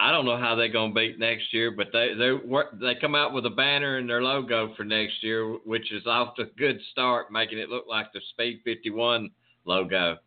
[0.00, 3.16] I don't know how they're gonna beat next year, but they they work, they come
[3.16, 6.46] out with a banner and their logo for next year, which is off to a
[6.56, 9.30] good start, making it look like the Speed 51
[9.64, 10.18] logo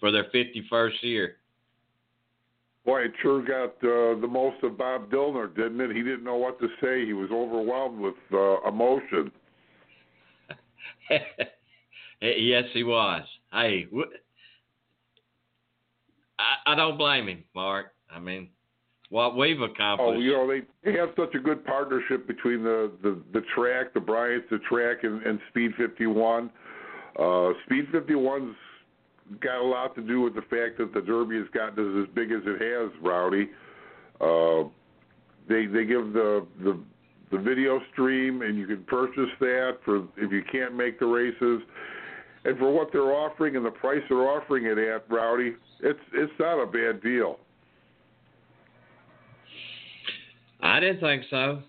[0.00, 1.36] for their 51st year.
[2.84, 5.94] Boy, it sure got uh, the most of Bob Dillner, didn't it?
[5.94, 7.04] He didn't know what to say.
[7.04, 9.32] He was overwhelmed with uh, emotion.
[12.20, 13.22] yes, he was.
[13.52, 13.88] Hey,
[16.38, 17.86] I, I don't blame him, Mark.
[18.08, 18.50] I mean,
[19.10, 20.16] what we've accomplished.
[20.16, 23.94] Oh, you know, they, they have such a good partnership between the, the, the track,
[23.94, 26.50] the Bryants, the track, and, and Speed 51.
[27.18, 28.56] Uh, Speed 51's
[29.40, 32.30] got a lot to do with the fact that the Derby has gotten as big
[32.30, 33.48] as it has, Rowdy.
[34.20, 34.68] Uh,
[35.48, 36.78] they they give the, the
[37.30, 41.62] the video stream, and you can purchase that for if you can't make the races.
[42.44, 46.32] And for what they're offering and the price they're offering it at, Rowdy, it's it's
[46.38, 47.38] not a bad deal.
[50.66, 51.62] I didn't think so.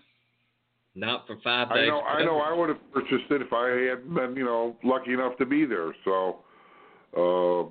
[0.94, 1.84] Not for five days.
[1.84, 2.00] I know.
[2.00, 2.38] I know.
[2.38, 5.64] I would have purchased it if I had been, you know, lucky enough to be
[5.64, 5.94] there.
[6.04, 6.38] So,
[7.16, 7.62] uh,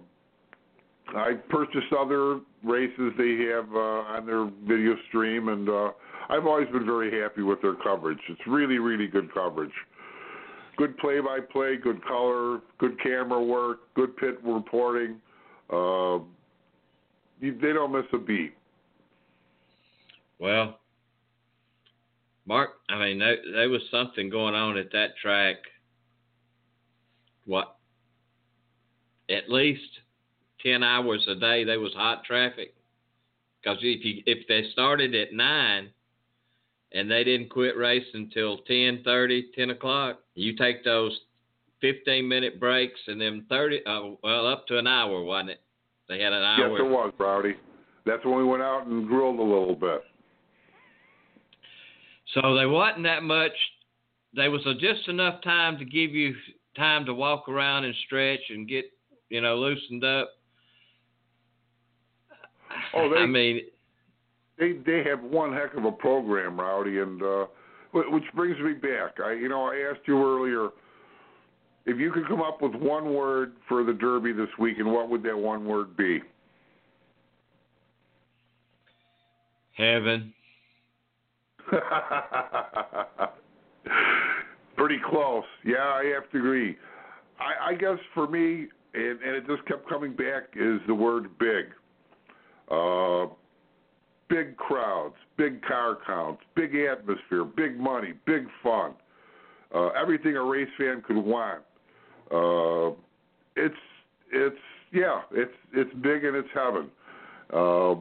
[1.18, 5.92] I purchased other races they have uh, on their video stream, and uh,
[6.30, 8.20] I've always been very happy with their coverage.
[8.30, 9.72] It's really, really good coverage.
[10.78, 15.18] Good play-by-play, good color, good camera work, good pit reporting.
[15.70, 16.20] Uh,
[17.42, 18.54] they don't miss a beat.
[20.40, 20.80] Well,
[22.48, 25.58] Mark, I mean, there, there was something going on at that track.
[27.46, 27.76] What?
[29.30, 29.82] At least
[30.64, 32.74] ten hours a day, there was hot traffic.
[33.62, 35.90] Because if you if they started at nine,
[36.94, 41.20] and they didn't quit racing until 10, 30, 10 o'clock, you take those
[41.82, 45.62] fifteen minute breaks and then thirty, uh, well, up to an hour, wasn't it?
[46.08, 46.72] They had an hour.
[46.72, 47.56] Yes, it was, Rowdy.
[48.06, 50.02] That's when we went out and grilled a little bit.
[52.34, 53.52] So they wasn't that much.
[54.36, 56.36] They was a, just enough time to give you
[56.76, 58.86] time to walk around and stretch and get,
[59.30, 60.32] you know, loosened up.
[62.94, 63.62] Oh, they, I mean,
[64.60, 67.46] they they have one heck of a program, Rowdy, and uh,
[67.94, 69.20] which brings me back.
[69.24, 70.70] I, you know, I asked you earlier.
[71.88, 75.24] if you could come up with one word for the Derby this weekend, what would
[75.24, 76.20] that one word be?
[79.76, 80.34] Heaven.
[84.78, 85.44] Pretty close.
[85.66, 86.78] Yeah, I have to agree.
[87.40, 91.30] I, I guess for me, and, and it just kept coming back, is the word
[91.40, 91.66] big.
[92.70, 93.28] Uh,
[94.30, 98.94] big crowds, big car counts, big atmosphere, big money, big fun.
[99.74, 101.62] Uh, everything a race fan could want.
[102.32, 102.90] Uh,
[103.56, 103.76] it's
[104.32, 104.56] it's
[104.92, 106.90] yeah, it's it's big and it's heaven.
[107.54, 107.96] Uh,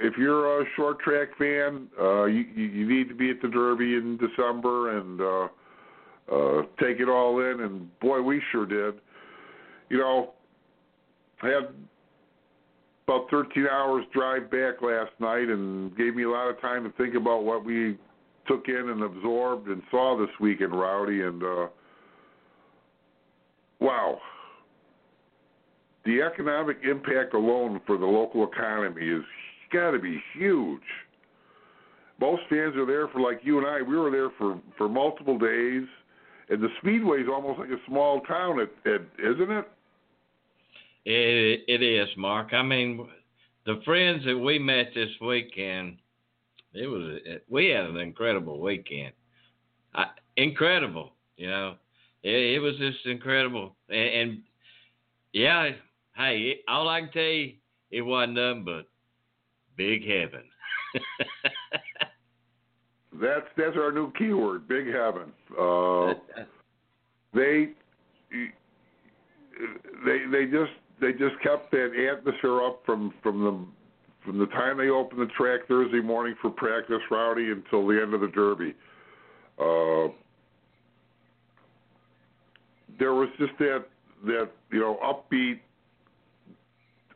[0.00, 3.94] if you're a short track fan, uh, you you need to be at the Derby
[3.94, 5.48] in December and uh,
[6.34, 7.60] uh, take it all in.
[7.60, 9.00] And boy, we sure did.
[9.88, 10.32] You know,
[11.42, 11.74] I had
[13.06, 16.90] about 13 hours drive back last night and gave me a lot of time to
[16.90, 17.98] think about what we
[18.46, 21.22] took in and absorbed and saw this weekend, Rowdy.
[21.22, 21.66] And uh,
[23.80, 24.20] wow,
[26.04, 29.24] the economic impact alone for the local economy is
[29.72, 30.82] got to be huge.
[32.20, 33.80] Most fans are there for like you and I.
[33.82, 35.86] We were there for for multiple days,
[36.50, 39.68] and the speedway is almost like a small town, at, at, isn't it?
[41.06, 42.52] It it is, Mark.
[42.52, 43.08] I mean,
[43.64, 45.96] the friends that we met this weekend,
[46.74, 49.12] it was we had an incredible weekend.
[49.94, 50.06] I,
[50.36, 51.76] incredible, you know.
[52.22, 54.38] It, it was just incredible, and, and
[55.32, 55.70] yeah,
[56.16, 57.54] hey, all I can tell you,
[57.90, 58.89] it wasn't nothing but
[59.80, 60.42] big heaven.
[63.20, 65.32] that's that's our new keyword, big heaven.
[65.58, 66.12] Uh,
[67.34, 67.70] they
[70.04, 73.58] they they just they just kept that atmosphere up from from the
[74.24, 78.12] from the time they opened the track Thursday morning for practice, Rowdy, until the end
[78.12, 78.74] of the Derby.
[79.58, 80.12] Uh,
[82.98, 83.86] there was just that
[84.26, 85.60] that you know upbeat,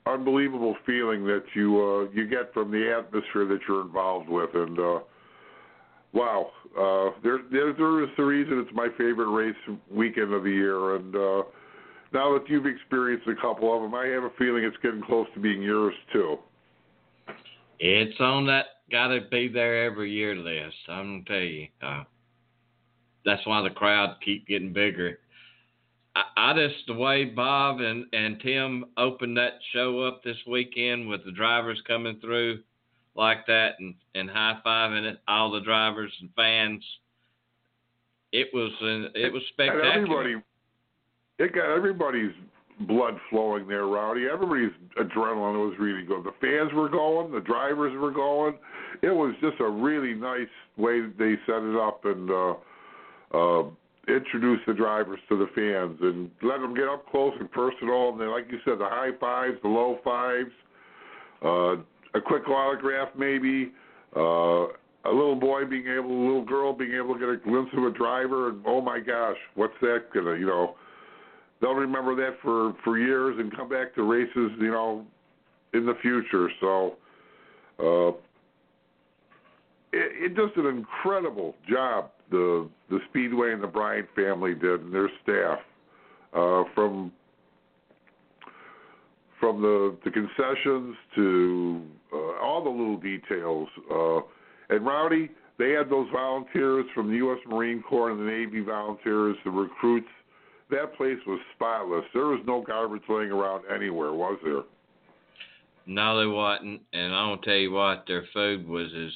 [0.06, 4.78] unbelievable feeling that you uh, you get from the atmosphere that you're involved with, and
[4.78, 5.00] uh,
[6.12, 10.50] wow, uh, there, there there is the reason it's my favorite race weekend of the
[10.50, 11.16] year, and.
[11.16, 11.42] Uh,
[12.12, 15.26] now that you've experienced a couple of them, I have a feeling it's getting close
[15.34, 16.36] to being yours too.
[17.80, 20.76] It's on that got to be there every year list.
[20.88, 21.66] I'm gonna tell you.
[21.82, 22.04] Uh,
[23.24, 25.18] that's why the crowd keep getting bigger.
[26.16, 31.08] I, I just the way Bob and and Tim opened that show up this weekend
[31.08, 32.60] with the drivers coming through
[33.16, 36.84] like that and and high fiving it all the drivers and fans.
[38.32, 38.72] It was
[39.14, 39.84] it was spectacular.
[39.84, 40.44] And everybody
[41.38, 42.32] it got everybody's
[42.80, 44.26] blood flowing there, Rowdy.
[44.32, 46.24] Everybody's adrenaline was really good.
[46.24, 48.54] The fans were going, the drivers were going.
[49.02, 52.54] It was just a really nice way they set it up and uh,
[53.32, 53.64] uh,
[54.08, 58.10] introduce the drivers to the fans and let them get up close and personal.
[58.10, 60.50] And then, like you said, the high fives, the low fives,
[61.44, 61.76] uh,
[62.16, 63.72] a quick autograph maybe.
[64.16, 64.66] Uh,
[65.06, 67.84] a little boy being able, a little girl being able to get a glimpse of
[67.84, 70.76] a driver, and oh my gosh, what's that gonna, you know?
[71.64, 75.04] they'll remember that for for years and come back to races, you know,
[75.72, 76.50] in the future.
[76.60, 76.96] So,
[77.78, 78.08] uh,
[79.92, 84.94] it, it does an incredible job the the Speedway and the Bryant family did and
[84.94, 85.58] their staff
[86.32, 87.12] uh, from
[89.40, 91.82] from the the concessions to
[92.12, 93.68] uh, all the little details.
[93.90, 94.20] Uh,
[94.70, 97.38] and Rowdy, they had those volunteers from the U.S.
[97.46, 100.08] Marine Corps and the Navy volunteers, the recruits
[100.70, 102.04] that place was spotless.
[102.12, 104.62] There was no garbage laying around anywhere, was there?
[105.86, 106.80] No, there wasn't.
[106.92, 109.12] And I'll tell you what, their food was as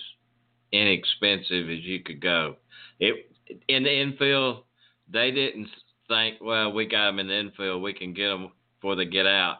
[0.73, 2.57] inexpensive as you could go.
[3.01, 3.31] It
[3.69, 4.65] in the infield,
[5.11, 5.69] they didn't
[6.09, 9.27] think, well, we got them in the infield, we can get them before they get
[9.27, 9.59] out.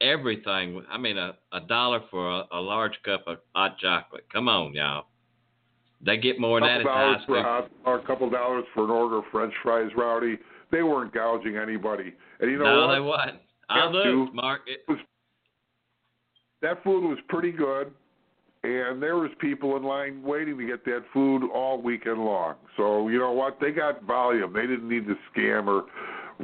[0.00, 0.82] Everything.
[0.90, 4.26] I mean, a, a dollar for a, a large cup of hot chocolate.
[4.32, 5.06] Come on, y'all.
[6.04, 7.42] They get more than that at high school.
[7.42, 10.36] Hot, or a couple dollars for an order of French fries, Rowdy.
[10.70, 12.12] They weren't gouging anybody.
[12.40, 12.94] And you know no, what?
[12.94, 13.42] they weren't.
[13.68, 14.60] I looked, Mark.
[14.66, 14.84] It
[16.62, 17.92] that food was pretty good,
[18.66, 22.54] and there was people in line waiting to get that food all weekend long.
[22.76, 23.58] So you know what?
[23.60, 24.52] They got volume.
[24.52, 25.84] They didn't need to scam or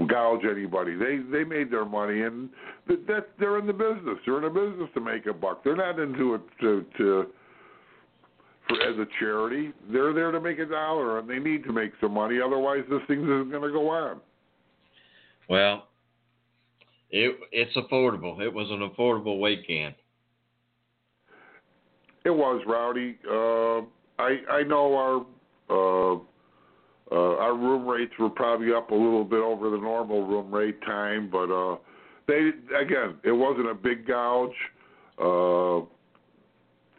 [0.07, 0.95] gouge anybody.
[0.97, 2.49] They they made their money, and
[2.89, 4.19] that, that they're in the business.
[4.25, 5.65] They're in a business to make a buck.
[5.65, 7.27] They're not into it to to
[8.69, 9.73] for, as a charity.
[9.91, 12.39] They're there to make a dollar, and they need to make some money.
[12.45, 14.21] Otherwise, this thing isn't going to go on.
[15.49, 15.89] Well,
[17.11, 18.41] it it's affordable.
[18.41, 19.95] It was an affordable weekend.
[22.25, 23.19] It was rowdy.
[23.29, 23.81] Uh,
[24.23, 25.17] I I know our
[25.71, 26.19] uh,
[27.11, 30.81] Uh, our room rates were probably up a little bit over the normal room rate
[30.83, 31.77] time, but uh,
[32.27, 34.57] they again, it wasn't a big gouge.
[35.19, 35.79] Uh,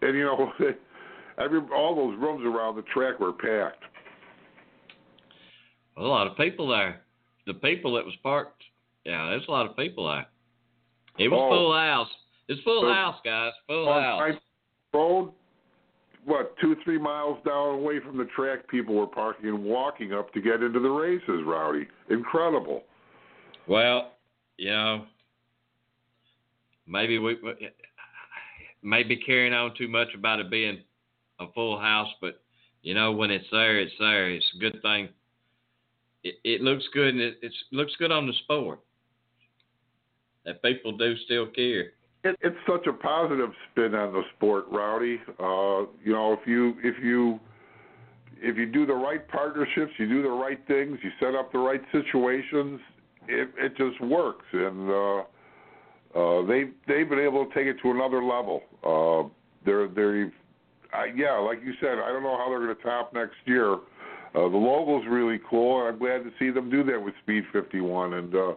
[0.06, 0.52] and you know,
[1.40, 3.84] every all those rooms around the track were packed.
[5.98, 7.02] A lot of people there.
[7.48, 8.64] The people that was parked,
[9.06, 10.26] yeah, there's a lot of people there.
[11.18, 11.50] It was Oh.
[11.50, 12.10] full house.
[12.48, 13.54] It's full So- house, guys.
[13.68, 14.40] Full On house.
[14.94, 15.32] Road,
[16.26, 20.32] what two, three miles down away from the track, people were parking and walking up
[20.34, 21.42] to get into the races.
[21.46, 22.84] Rowdy, incredible.
[23.68, 24.14] Well,
[24.58, 25.06] you know,
[26.88, 27.38] maybe we
[28.82, 30.80] maybe carrying on too much about it being
[31.40, 32.42] a full house, but
[32.82, 34.30] you know, when it's there, it's there.
[34.30, 35.10] It's a good thing.
[36.24, 38.80] It, it looks good, and it looks good on the sport.
[40.46, 41.92] That people do still care.
[42.24, 45.20] It, it's such a positive spin on the sport, Rowdy.
[45.40, 47.40] Uh, you know, if you if you
[48.38, 51.60] if you do the right partnerships, you do the right things, you set up the
[51.60, 52.80] right situations,
[53.28, 54.46] it it just works.
[54.54, 55.20] And uh,
[56.18, 58.62] uh, they they've been able to take it to another level.
[58.84, 59.30] Uh,
[59.66, 60.32] they're
[60.94, 63.74] I, yeah, like you said, I don't know how they're going to top next year.
[63.74, 67.44] Uh, the logo's really cool, and I'm glad to see them do that with Speed
[67.52, 68.14] 51.
[68.14, 68.54] And uh,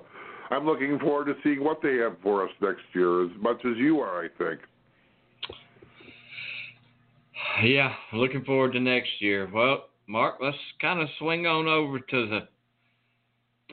[0.51, 3.77] I'm looking forward to seeing what they have for us next year, as much as
[3.77, 4.61] you are, I think.
[7.63, 9.49] Yeah, looking forward to next year.
[9.53, 12.49] Well, Mark, let's kind of swing on over to the.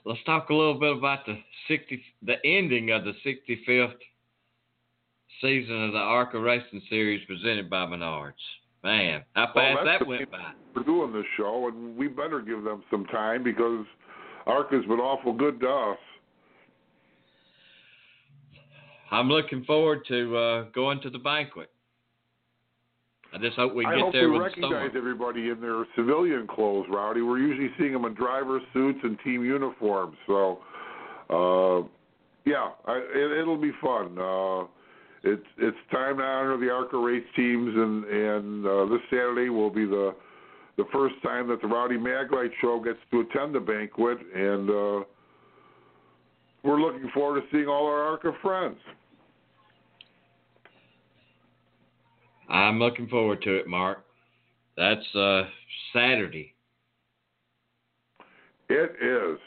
[0.05, 3.99] Let's talk a little bit about the sixty, the ending of the sixty-fifth
[5.41, 8.33] season of the ARCA Racing Series presented by Menards.
[8.83, 10.51] Man, how fast that's that went by.
[10.75, 13.85] We're doing this show, and we better give them some time because
[14.45, 15.97] ARCA's been awful good to us.
[19.13, 21.69] I'm looking forward to uh, going to the banquet.
[23.33, 24.73] I just hope we I get hope there we with the storm.
[24.73, 27.21] recognize everybody in their civilian clothes, Rowdy.
[27.21, 30.15] We're usually seeing them in driver suits and team uniforms.
[30.27, 30.59] So,
[31.29, 31.87] uh,
[32.45, 34.17] yeah, I, it, it'll be fun.
[34.19, 34.67] Uh,
[35.23, 39.69] it's it's time to honor the ARCA race teams, and and uh, this Saturday will
[39.69, 40.13] be the
[40.77, 45.05] the first time that the Rowdy Maglite Show gets to attend the banquet, and uh,
[46.63, 48.77] we're looking forward to seeing all our ARCA friends.
[52.53, 54.05] I'm looking forward to it, Mark.
[54.77, 55.43] That's uh,
[55.91, 56.53] Saturday.
[58.69, 59.39] It is.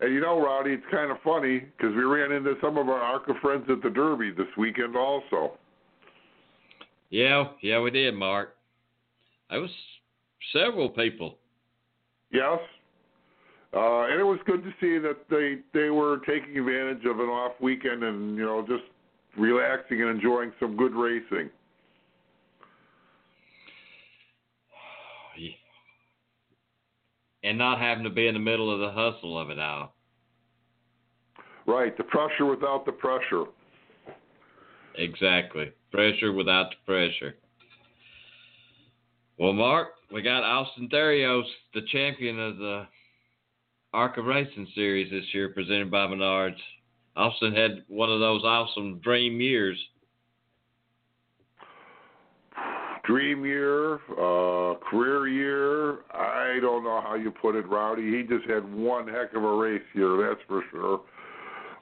[0.00, 3.00] And you know, Rowdy, it's kind of funny because we ran into some of our
[3.00, 5.54] ARCA friends at the Derby this weekend also.
[7.08, 8.56] Yeah, yeah, we did, Mark.
[9.50, 9.70] There was
[10.52, 11.38] several people.
[12.30, 12.58] Yes.
[13.74, 17.26] Uh, and it was good to see that they they were taking advantage of an
[17.26, 18.84] off weekend and you know just
[19.38, 21.50] relaxing and enjoying some good racing.
[27.44, 29.94] And not having to be in the middle of the hustle of it all.
[31.66, 33.44] Right, the pressure without the pressure.
[34.96, 35.70] Exactly.
[35.92, 37.34] Pressure without the pressure.
[39.38, 42.86] Well, Mark, we got Austin Theriault, the champion of the
[43.92, 46.56] ARCA Racing Series this year, presented by Menards.
[47.16, 49.78] Austin had one of those awesome dream years.
[53.06, 55.98] Dream year, uh, career year.
[56.12, 58.10] I don't know how you put it, Rowdy.
[58.10, 61.00] He just had one heck of a race year, that's for sure.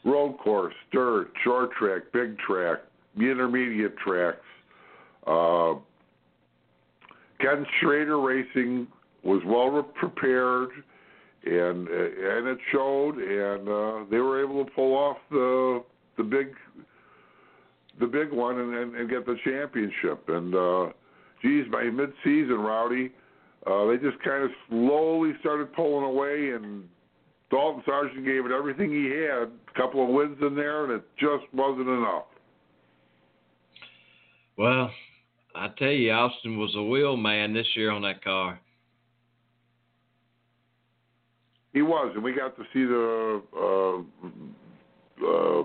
[0.05, 2.79] Road course, dirt, short track, big track,
[3.16, 4.39] intermediate tracks.
[5.25, 5.75] Uh,
[7.41, 8.89] Ken Schrader Racing
[9.23, 10.70] was well prepared,
[11.45, 15.85] and and it showed, and uh, they were able to pull off the
[16.16, 16.49] the big
[18.01, 20.29] the big one and, and, and get the championship.
[20.29, 20.93] And uh,
[21.43, 23.11] geez, by mid-season, Rowdy,
[23.66, 26.84] uh, they just kind of slowly started pulling away, and
[27.51, 29.49] Dalton Sargent gave it everything he had.
[29.49, 32.24] A couple of wins in there, and it just wasn't enough.
[34.57, 34.90] Well,
[35.55, 38.59] I tell you, Austin was a wheel man this year on that car.
[41.72, 44.03] He was, and we got to see the uh,
[45.26, 45.62] uh,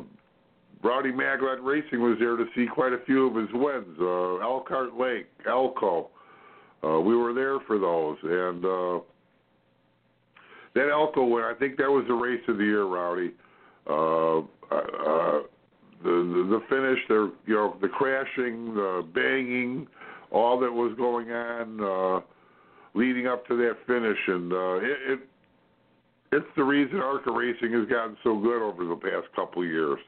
[0.84, 3.97] Rowdy Maglite Racing was there to see quite a few of his wins.
[3.99, 6.09] Uh, Elkhart Lake, Elko.
[6.84, 8.99] Uh, we were there for those, and uh,
[10.75, 11.43] that Elko win.
[11.43, 13.34] I think that was the race of the year, Rowdy.
[13.89, 15.41] Uh, uh,
[16.03, 19.88] the, the the finish, the you know the crashing, the banging,
[20.32, 22.21] all that was going on uh,
[22.93, 25.19] leading up to that finish, and uh, it, it
[26.34, 29.99] it's the reason ARCA racing has gotten so good over the past couple of years.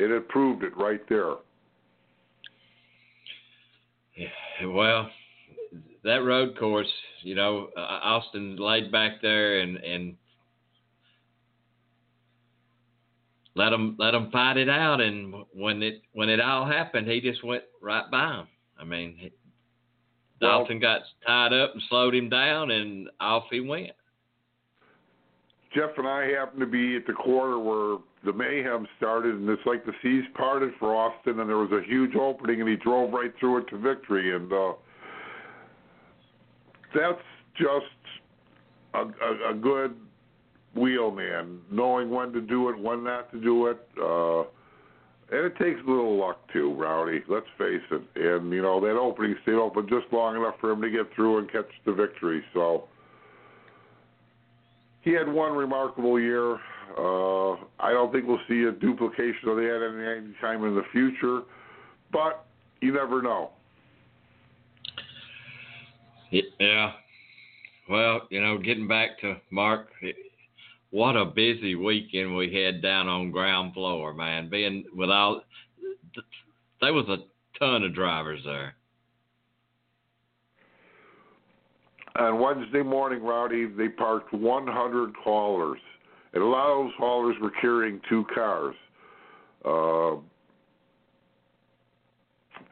[0.00, 1.34] It had proved it right there.
[4.16, 5.10] Yeah, well,
[6.04, 6.90] that road course,
[7.20, 10.16] you know, uh, Austin laid back there and and
[13.54, 15.02] let them let them fight it out.
[15.02, 18.46] And when it when it all happened, he just went right by him.
[18.78, 19.32] I mean, he,
[20.40, 23.90] Well- Dalton got tied up and slowed him down, and off he went.
[25.74, 29.64] Jeff and I happened to be at the corner where the mayhem started, and it's
[29.64, 33.12] like the seas parted for Austin, and there was a huge opening, and he drove
[33.12, 34.72] right through it to victory, and uh,
[36.94, 37.22] that's
[37.56, 37.86] just
[38.94, 39.94] a, a, a good
[40.74, 43.88] wheelman, knowing when to do it, when not to do it.
[44.00, 44.40] Uh,
[45.32, 47.22] and it takes a little luck too, Rowdy.
[47.28, 48.02] Let's face it.
[48.16, 51.38] And you know that opening stayed open just long enough for him to get through
[51.38, 52.42] and catch the victory.
[52.52, 52.84] So
[55.02, 56.58] he had one remarkable year.
[56.96, 61.42] Uh, I don't think we'll see a duplication of that any, time in the future,
[62.12, 62.46] but
[62.80, 63.50] you never know.
[66.30, 66.92] Yeah.
[67.88, 70.16] Well, you know, getting back to Mark, it,
[70.90, 74.48] what a busy weekend we had down on ground floor, man.
[74.48, 75.44] Being without,
[76.80, 77.18] there was a
[77.58, 78.74] ton of drivers there.
[82.16, 85.78] On Wednesday morning, Rowdy, they parked 100 haulers,
[86.32, 88.74] and a lot of those haulers were carrying two cars.
[89.64, 90.16] Uh,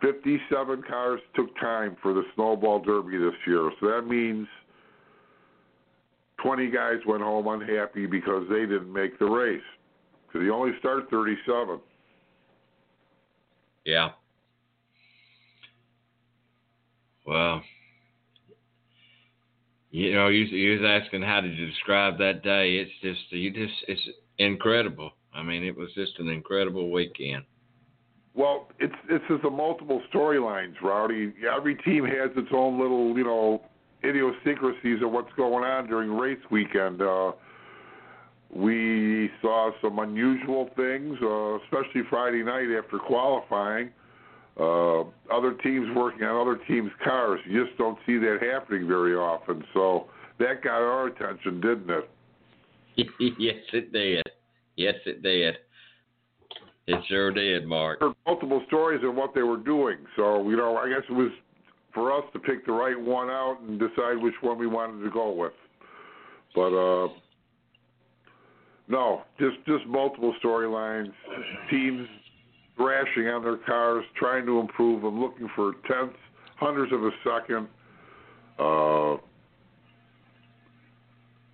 [0.01, 4.47] 57 cars took time for the Snowball Derby this year, so that means
[6.43, 9.61] 20 guys went home unhappy because they didn't make the race.
[10.27, 11.81] Because you only start 37.
[13.85, 14.11] Yeah.
[17.27, 17.63] Well,
[19.91, 22.77] you know, you, you was asking how did you describe that day?
[22.77, 24.09] It's just you just it's
[24.39, 25.13] incredible.
[25.35, 27.45] I mean, it was just an incredible weekend.
[28.35, 31.33] Well, it's it's just a multiple storylines, Rowdy.
[31.55, 33.63] Every team has its own little, you know,
[34.05, 37.03] idiosyncrasies of what's going on during race weekend.
[37.03, 37.33] Uh,
[38.51, 43.89] we saw some unusual things, uh, especially Friday night after qualifying.
[43.89, 43.91] Uh,
[44.59, 47.41] other teams working on other teams' cars.
[47.47, 49.63] You just don't see that happening very often.
[49.73, 50.07] So
[50.39, 52.11] that got our attention, didn't it?
[53.39, 54.23] yes, it did.
[54.77, 55.57] Yes, it did.
[56.87, 58.01] It sure did, Mark.
[58.01, 59.99] heard multiple stories of what they were doing.
[60.17, 61.31] So, you know, I guess it was
[61.93, 65.11] for us to pick the right one out and decide which one we wanted to
[65.11, 65.53] go with.
[66.55, 67.09] But uh
[68.89, 71.13] no, just just multiple storylines,
[71.71, 72.09] teams
[72.79, 76.17] thrashing on their cars, trying to improve them, looking for tenths,
[76.57, 77.69] hundreds of a second.
[78.59, 79.19] Uh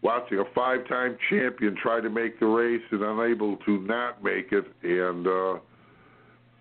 [0.05, 4.65] watching a five-time champion try to make the race and unable to not make it,
[4.83, 5.59] and uh,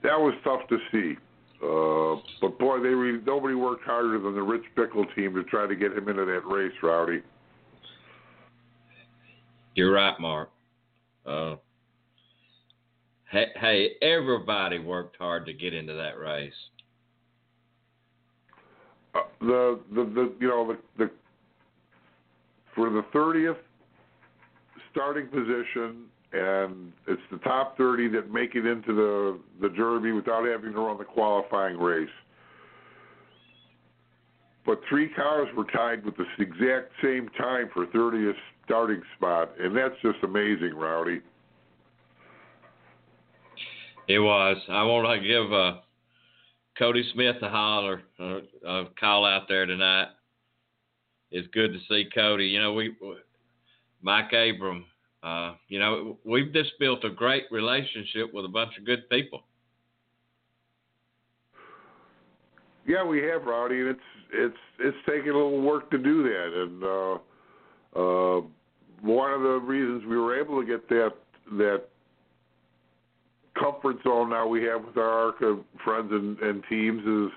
[0.02, 1.18] that was tough to see.
[1.62, 5.68] Uh, but boy, they really, nobody worked harder than the Rich Bickle team to try
[5.68, 7.22] to get him into that race, Rowdy.
[9.76, 10.50] You're right, Mark.
[11.26, 11.56] Uh,
[13.34, 16.54] hey, everybody worked hard to get into that race.
[19.16, 21.12] Uh, the, the the you know the the
[22.76, 23.58] for the thirtieth
[24.92, 30.46] starting position, and it's the top thirty that make it into the the Derby without
[30.48, 32.10] having to run the qualifying race.
[34.66, 39.76] But three cars were tied with the exact same time for 30th starting spot, and
[39.76, 41.20] that's just amazing, Rowdy.
[44.08, 44.58] It was.
[44.70, 45.82] I want to give uh,
[46.78, 50.10] Cody Smith a holler, uh, a call out there tonight.
[51.32, 52.46] It's good to see Cody.
[52.46, 52.94] You know, we,
[54.02, 54.86] Mike Abram.
[55.24, 59.44] Uh, you know, we've just built a great relationship with a bunch of good people.
[62.86, 64.00] Yeah, we have, Rowdy, and it's
[64.34, 66.62] it's it's taking a little work to do that.
[66.62, 68.42] And uh, uh,
[69.02, 71.14] one of the reasons we were able to get that
[71.54, 71.84] that
[73.60, 77.32] comfort zone now we have with our ARCA friends and, and teams is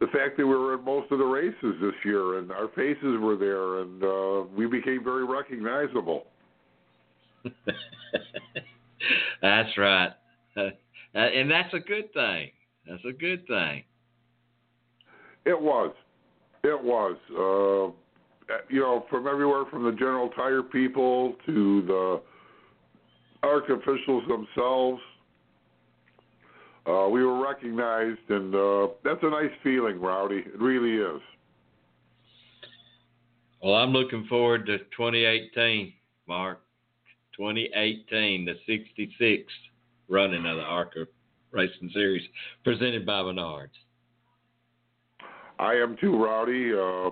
[0.00, 3.18] the fact that we were in most of the races this year and our faces
[3.20, 6.26] were there and uh, we became very recognizable.
[9.42, 10.12] that's right,
[10.56, 10.70] uh,
[11.14, 12.50] and that's a good thing.
[12.86, 13.84] That's a good thing.
[15.46, 15.94] It was.
[16.64, 17.16] It was.
[17.30, 17.92] Uh,
[18.68, 22.20] you know, from everywhere from the General Tire people to the
[23.42, 25.00] ARC officials themselves,
[26.86, 30.38] uh, we were recognized, and uh, that's a nice feeling, Rowdy.
[30.46, 31.20] It really is.
[33.62, 35.92] Well, I'm looking forward to 2018,
[36.26, 36.60] Mark.
[37.36, 39.44] 2018, the 66th
[40.08, 41.06] running of the ARCA
[41.52, 42.22] Racing Series
[42.64, 43.68] presented by Menards.
[45.58, 46.72] I am too, Rowdy.
[46.72, 47.10] Uh,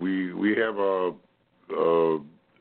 [0.00, 1.12] we we have a,
[1.76, 2.18] a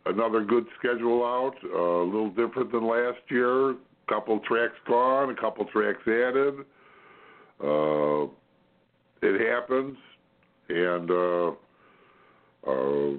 [0.08, 3.76] another good schedule out, uh, a little different than last year.
[4.10, 6.56] A couple tracks gone, a couple tracks added.
[7.64, 8.26] Uh,
[9.22, 9.98] it happens,
[10.70, 11.50] and uh,
[12.68, 13.18] uh,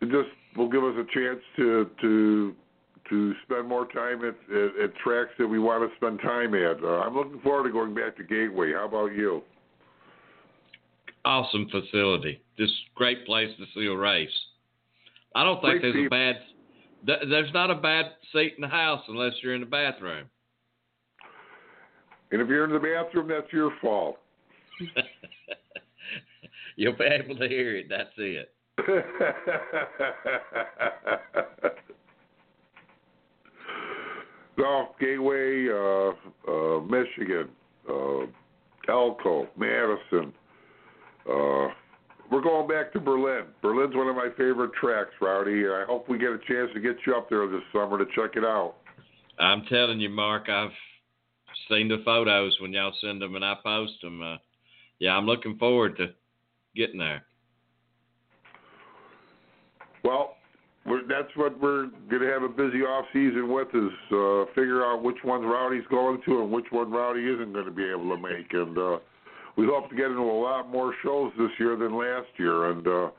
[0.00, 2.54] it just will give us a chance to to
[3.08, 6.82] to spend more time at, at, at tracks that we want to spend time at.
[6.82, 8.72] Uh, I'm looking forward to going back to Gateway.
[8.72, 9.42] How about you?
[11.24, 12.42] Awesome facility.
[12.58, 14.28] Just great place to see a race.
[15.34, 16.36] I don't think Great there's a bad.
[17.06, 20.26] Th- There's not a bad seat in the house unless you're in the bathroom.
[22.30, 24.18] And if you're in the bathroom, that's your fault.
[26.76, 27.88] You'll be able to hear it.
[27.88, 28.52] That's it.
[34.58, 36.12] no, Gateway, uh,
[36.48, 37.48] uh, Michigan,
[37.88, 38.26] uh,
[38.88, 40.32] Elko, Madison.
[42.30, 43.44] We're going back to Berlin.
[43.62, 45.66] Berlin's one of my favorite tracks, Rowdy.
[45.66, 48.36] I hope we get a chance to get you up there this summer to check
[48.36, 48.74] it out.
[49.38, 50.48] I'm telling you, Mark.
[50.48, 50.70] I've
[51.70, 54.22] seen the photos when y'all send them and I post them.
[54.22, 54.36] Uh,
[54.98, 56.08] yeah, I'm looking forward to
[56.76, 57.24] getting there.
[60.04, 60.36] Well,
[61.08, 65.02] that's what we're going to have a busy off season with is uh, figure out
[65.02, 68.22] which ones Rowdy's going to and which one Rowdy isn't going to be able to
[68.22, 68.52] make.
[68.52, 68.98] And uh,
[69.58, 72.70] we hope to get into a lot more shows this year than last year.
[72.70, 73.10] And uh,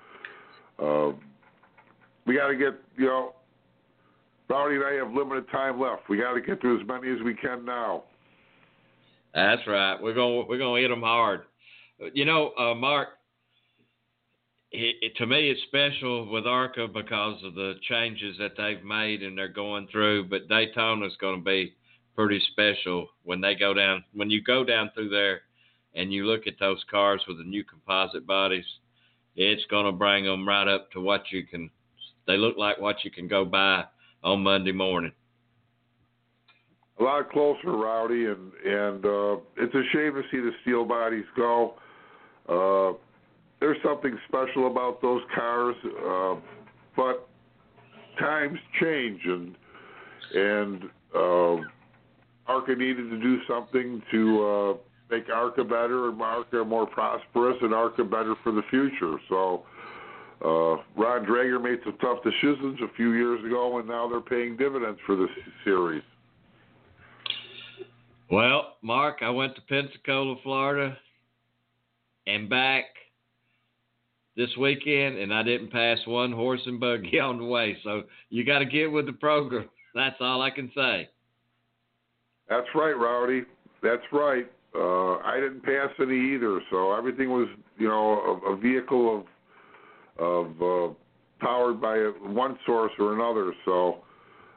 [0.82, 1.14] uh,
[2.26, 3.36] we got to get, you know,
[4.50, 6.08] Rowdy and I have limited time left.
[6.10, 8.04] We got to get to as many as we can now.
[9.36, 10.02] That's right.
[10.02, 11.42] We're gonna we're gonna hit them hard.
[12.14, 13.10] You know, uh, Mark.
[14.72, 19.24] It, it, to me, it's special with ARCA because of the changes that they've made
[19.24, 20.30] and they're going through.
[20.30, 21.74] But Daytona's going to be
[22.16, 24.04] pretty special when they go down.
[24.14, 25.42] When you go down through there
[25.96, 28.66] and you look at those cars with the new composite bodies,
[29.36, 31.70] it's going to bring them right up to what you can.
[32.28, 33.86] They look like what you can go buy
[34.24, 35.14] on Monday morning.
[37.00, 41.26] a lot closer, Rowdy, and and uh, it's a shame to see the steel bodies
[41.36, 41.76] go.
[42.48, 42.98] Uh,
[43.60, 46.36] there's something special about those cars, uh,
[46.96, 47.28] but
[48.20, 49.56] times change, and
[50.34, 50.84] and
[51.16, 51.56] uh,
[52.48, 57.74] ARCA needed to do something to uh, make ARCA better and ARCA more prosperous and
[57.74, 59.18] ARCA better for the future.
[59.30, 59.66] So.
[60.41, 64.55] Uh, Ron Drager made some tough decisions a few years ago, and now they're paying
[64.55, 66.01] dividends for the s- series.
[68.32, 70.97] Well, Mark, I went to Pensacola, Florida,
[72.28, 72.86] and back
[74.38, 77.78] this weekend, and I didn't pass one horse and buggy on the way.
[77.84, 79.68] So you got to get with the program.
[79.95, 81.10] That's all I can say.
[82.47, 83.43] That's right, Rowdy.
[83.84, 84.49] That's right.
[84.76, 87.47] Uh, I didn't pass any either, so everything was,
[87.78, 89.26] you know, a, a vehicle of
[90.20, 90.93] of uh,
[91.39, 93.53] powered by one source or another.
[93.65, 94.03] So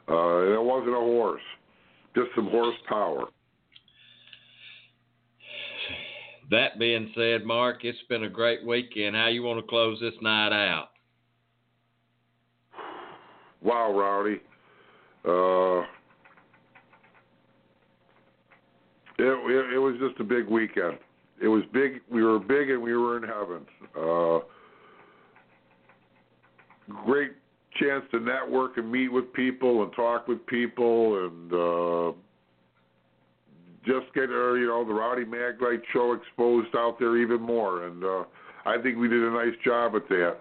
[0.09, 1.41] uh, it wasn't a horse,
[2.15, 3.25] just some horsepower.
[6.51, 9.15] That being said, Mark, it's been a great weekend.
[9.15, 10.89] How you want to close this night out?
[13.63, 14.41] Wow, Rowdy.
[15.25, 15.87] Uh,
[19.27, 20.97] it, it, was just a big weekend.
[21.41, 22.01] It was big.
[22.11, 23.65] We were big and we were in heaven.
[23.97, 24.39] Uh,
[27.05, 27.31] great
[27.79, 32.17] chance to network and meet with people and talk with people and uh,
[33.85, 37.85] just get uh, you know the Rowdy Maglite show exposed out there even more.
[37.87, 38.23] And uh,
[38.65, 40.37] I think we did a nice job at that.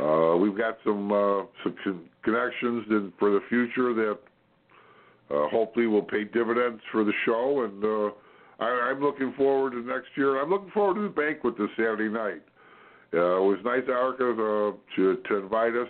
[0.00, 4.18] Uh, we've got some uh, some con- connections in, for the future that
[5.30, 9.82] uh, hopefully will pay dividends for the show, and uh, I, I'm looking forward to
[9.82, 10.40] next year.
[10.40, 12.42] I'm looking forward to the banquet this Saturday night.
[13.12, 15.88] Uh, it was nice, ARCA, uh, to to invite us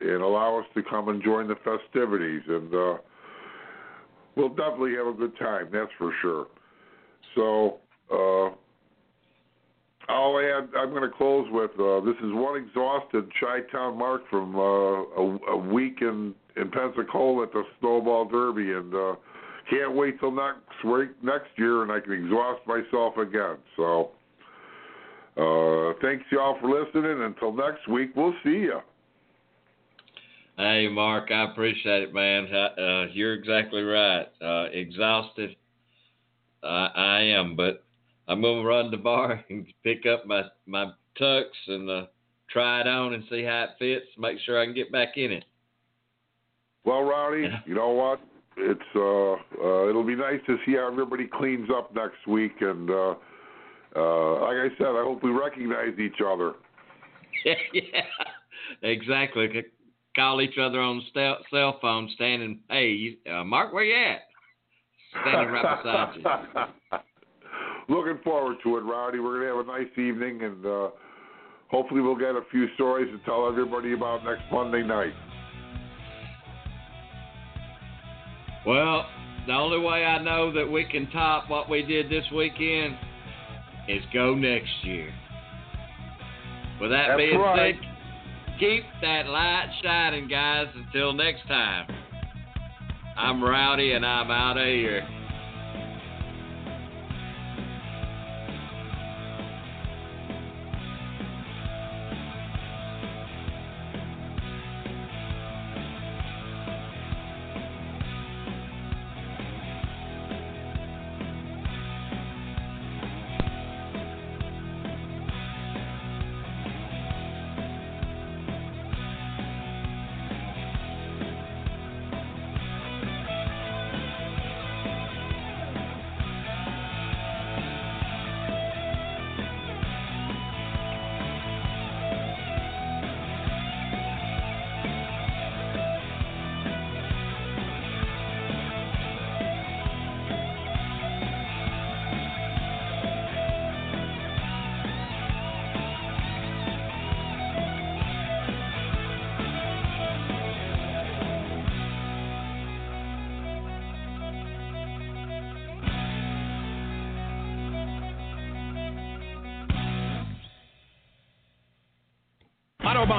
[0.00, 2.96] and allow us to come and join the festivities, and uh,
[4.36, 5.68] we'll definitely have a good time.
[5.72, 6.46] That's for sure.
[7.34, 7.78] So.
[8.10, 8.56] Uh,
[10.08, 14.22] I'll add, I'm going to close with uh, this is one exhausted Chi Town Mark
[14.28, 19.14] from uh, a, a week in, in Pensacola at the Snowball Derby, and uh,
[19.70, 23.56] can't wait till next week, next year, and I can exhaust myself again.
[23.76, 24.10] So,
[25.36, 27.22] uh, thanks y'all for listening.
[27.22, 28.80] Until next week, we'll see you.
[30.58, 32.52] Hey, Mark, I appreciate it, man.
[32.52, 34.26] Uh, you're exactly right.
[34.42, 35.56] Uh, exhausted,
[36.62, 37.84] I am, but
[38.28, 42.06] I'm gonna run to the bar and pick up my my tux and uh,
[42.50, 44.06] try it on and see how it fits.
[44.18, 45.44] Make sure I can get back in it.
[46.84, 48.20] Well, Rowdy, you know what?
[48.56, 49.32] It's uh,
[49.64, 53.14] uh, it'll be nice to see how everybody cleans up next week, and uh,
[53.96, 56.54] uh, like I said, I hope we recognize each other.
[57.44, 58.02] yeah, yeah,
[58.82, 59.48] exactly.
[60.14, 62.60] Call each other on the cell phone, standing.
[62.68, 64.22] Hey, uh, Mark, where you at?
[65.22, 66.16] Standing right beside
[66.92, 66.98] you.
[67.88, 69.18] Looking forward to it, Rowdy.
[69.18, 70.88] We're gonna have a nice evening, and uh,
[71.68, 75.12] hopefully, we'll get a few stories to tell everybody about next Monday night.
[78.64, 79.06] Well,
[79.46, 82.96] the only way I know that we can top what we did this weekend
[83.88, 85.12] is go next year.
[86.80, 87.74] With that That's being right.
[87.74, 90.68] said, keep that light shining, guys.
[90.74, 91.88] Until next time,
[93.16, 95.06] I'm Rowdy and I'm out of here.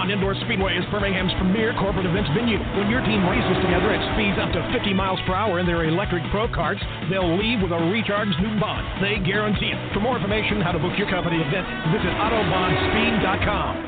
[0.03, 2.57] Autobahn Indoor Speedway is Birmingham's premier corporate events venue.
[2.75, 5.85] When your team races together at speeds up to 50 miles per hour in their
[5.85, 8.83] electric pro carts, they'll leave with a recharged new bond.
[9.01, 9.93] They guarantee it.
[9.93, 13.82] For more information how to book your company event, visit AutobahnSpeed.com.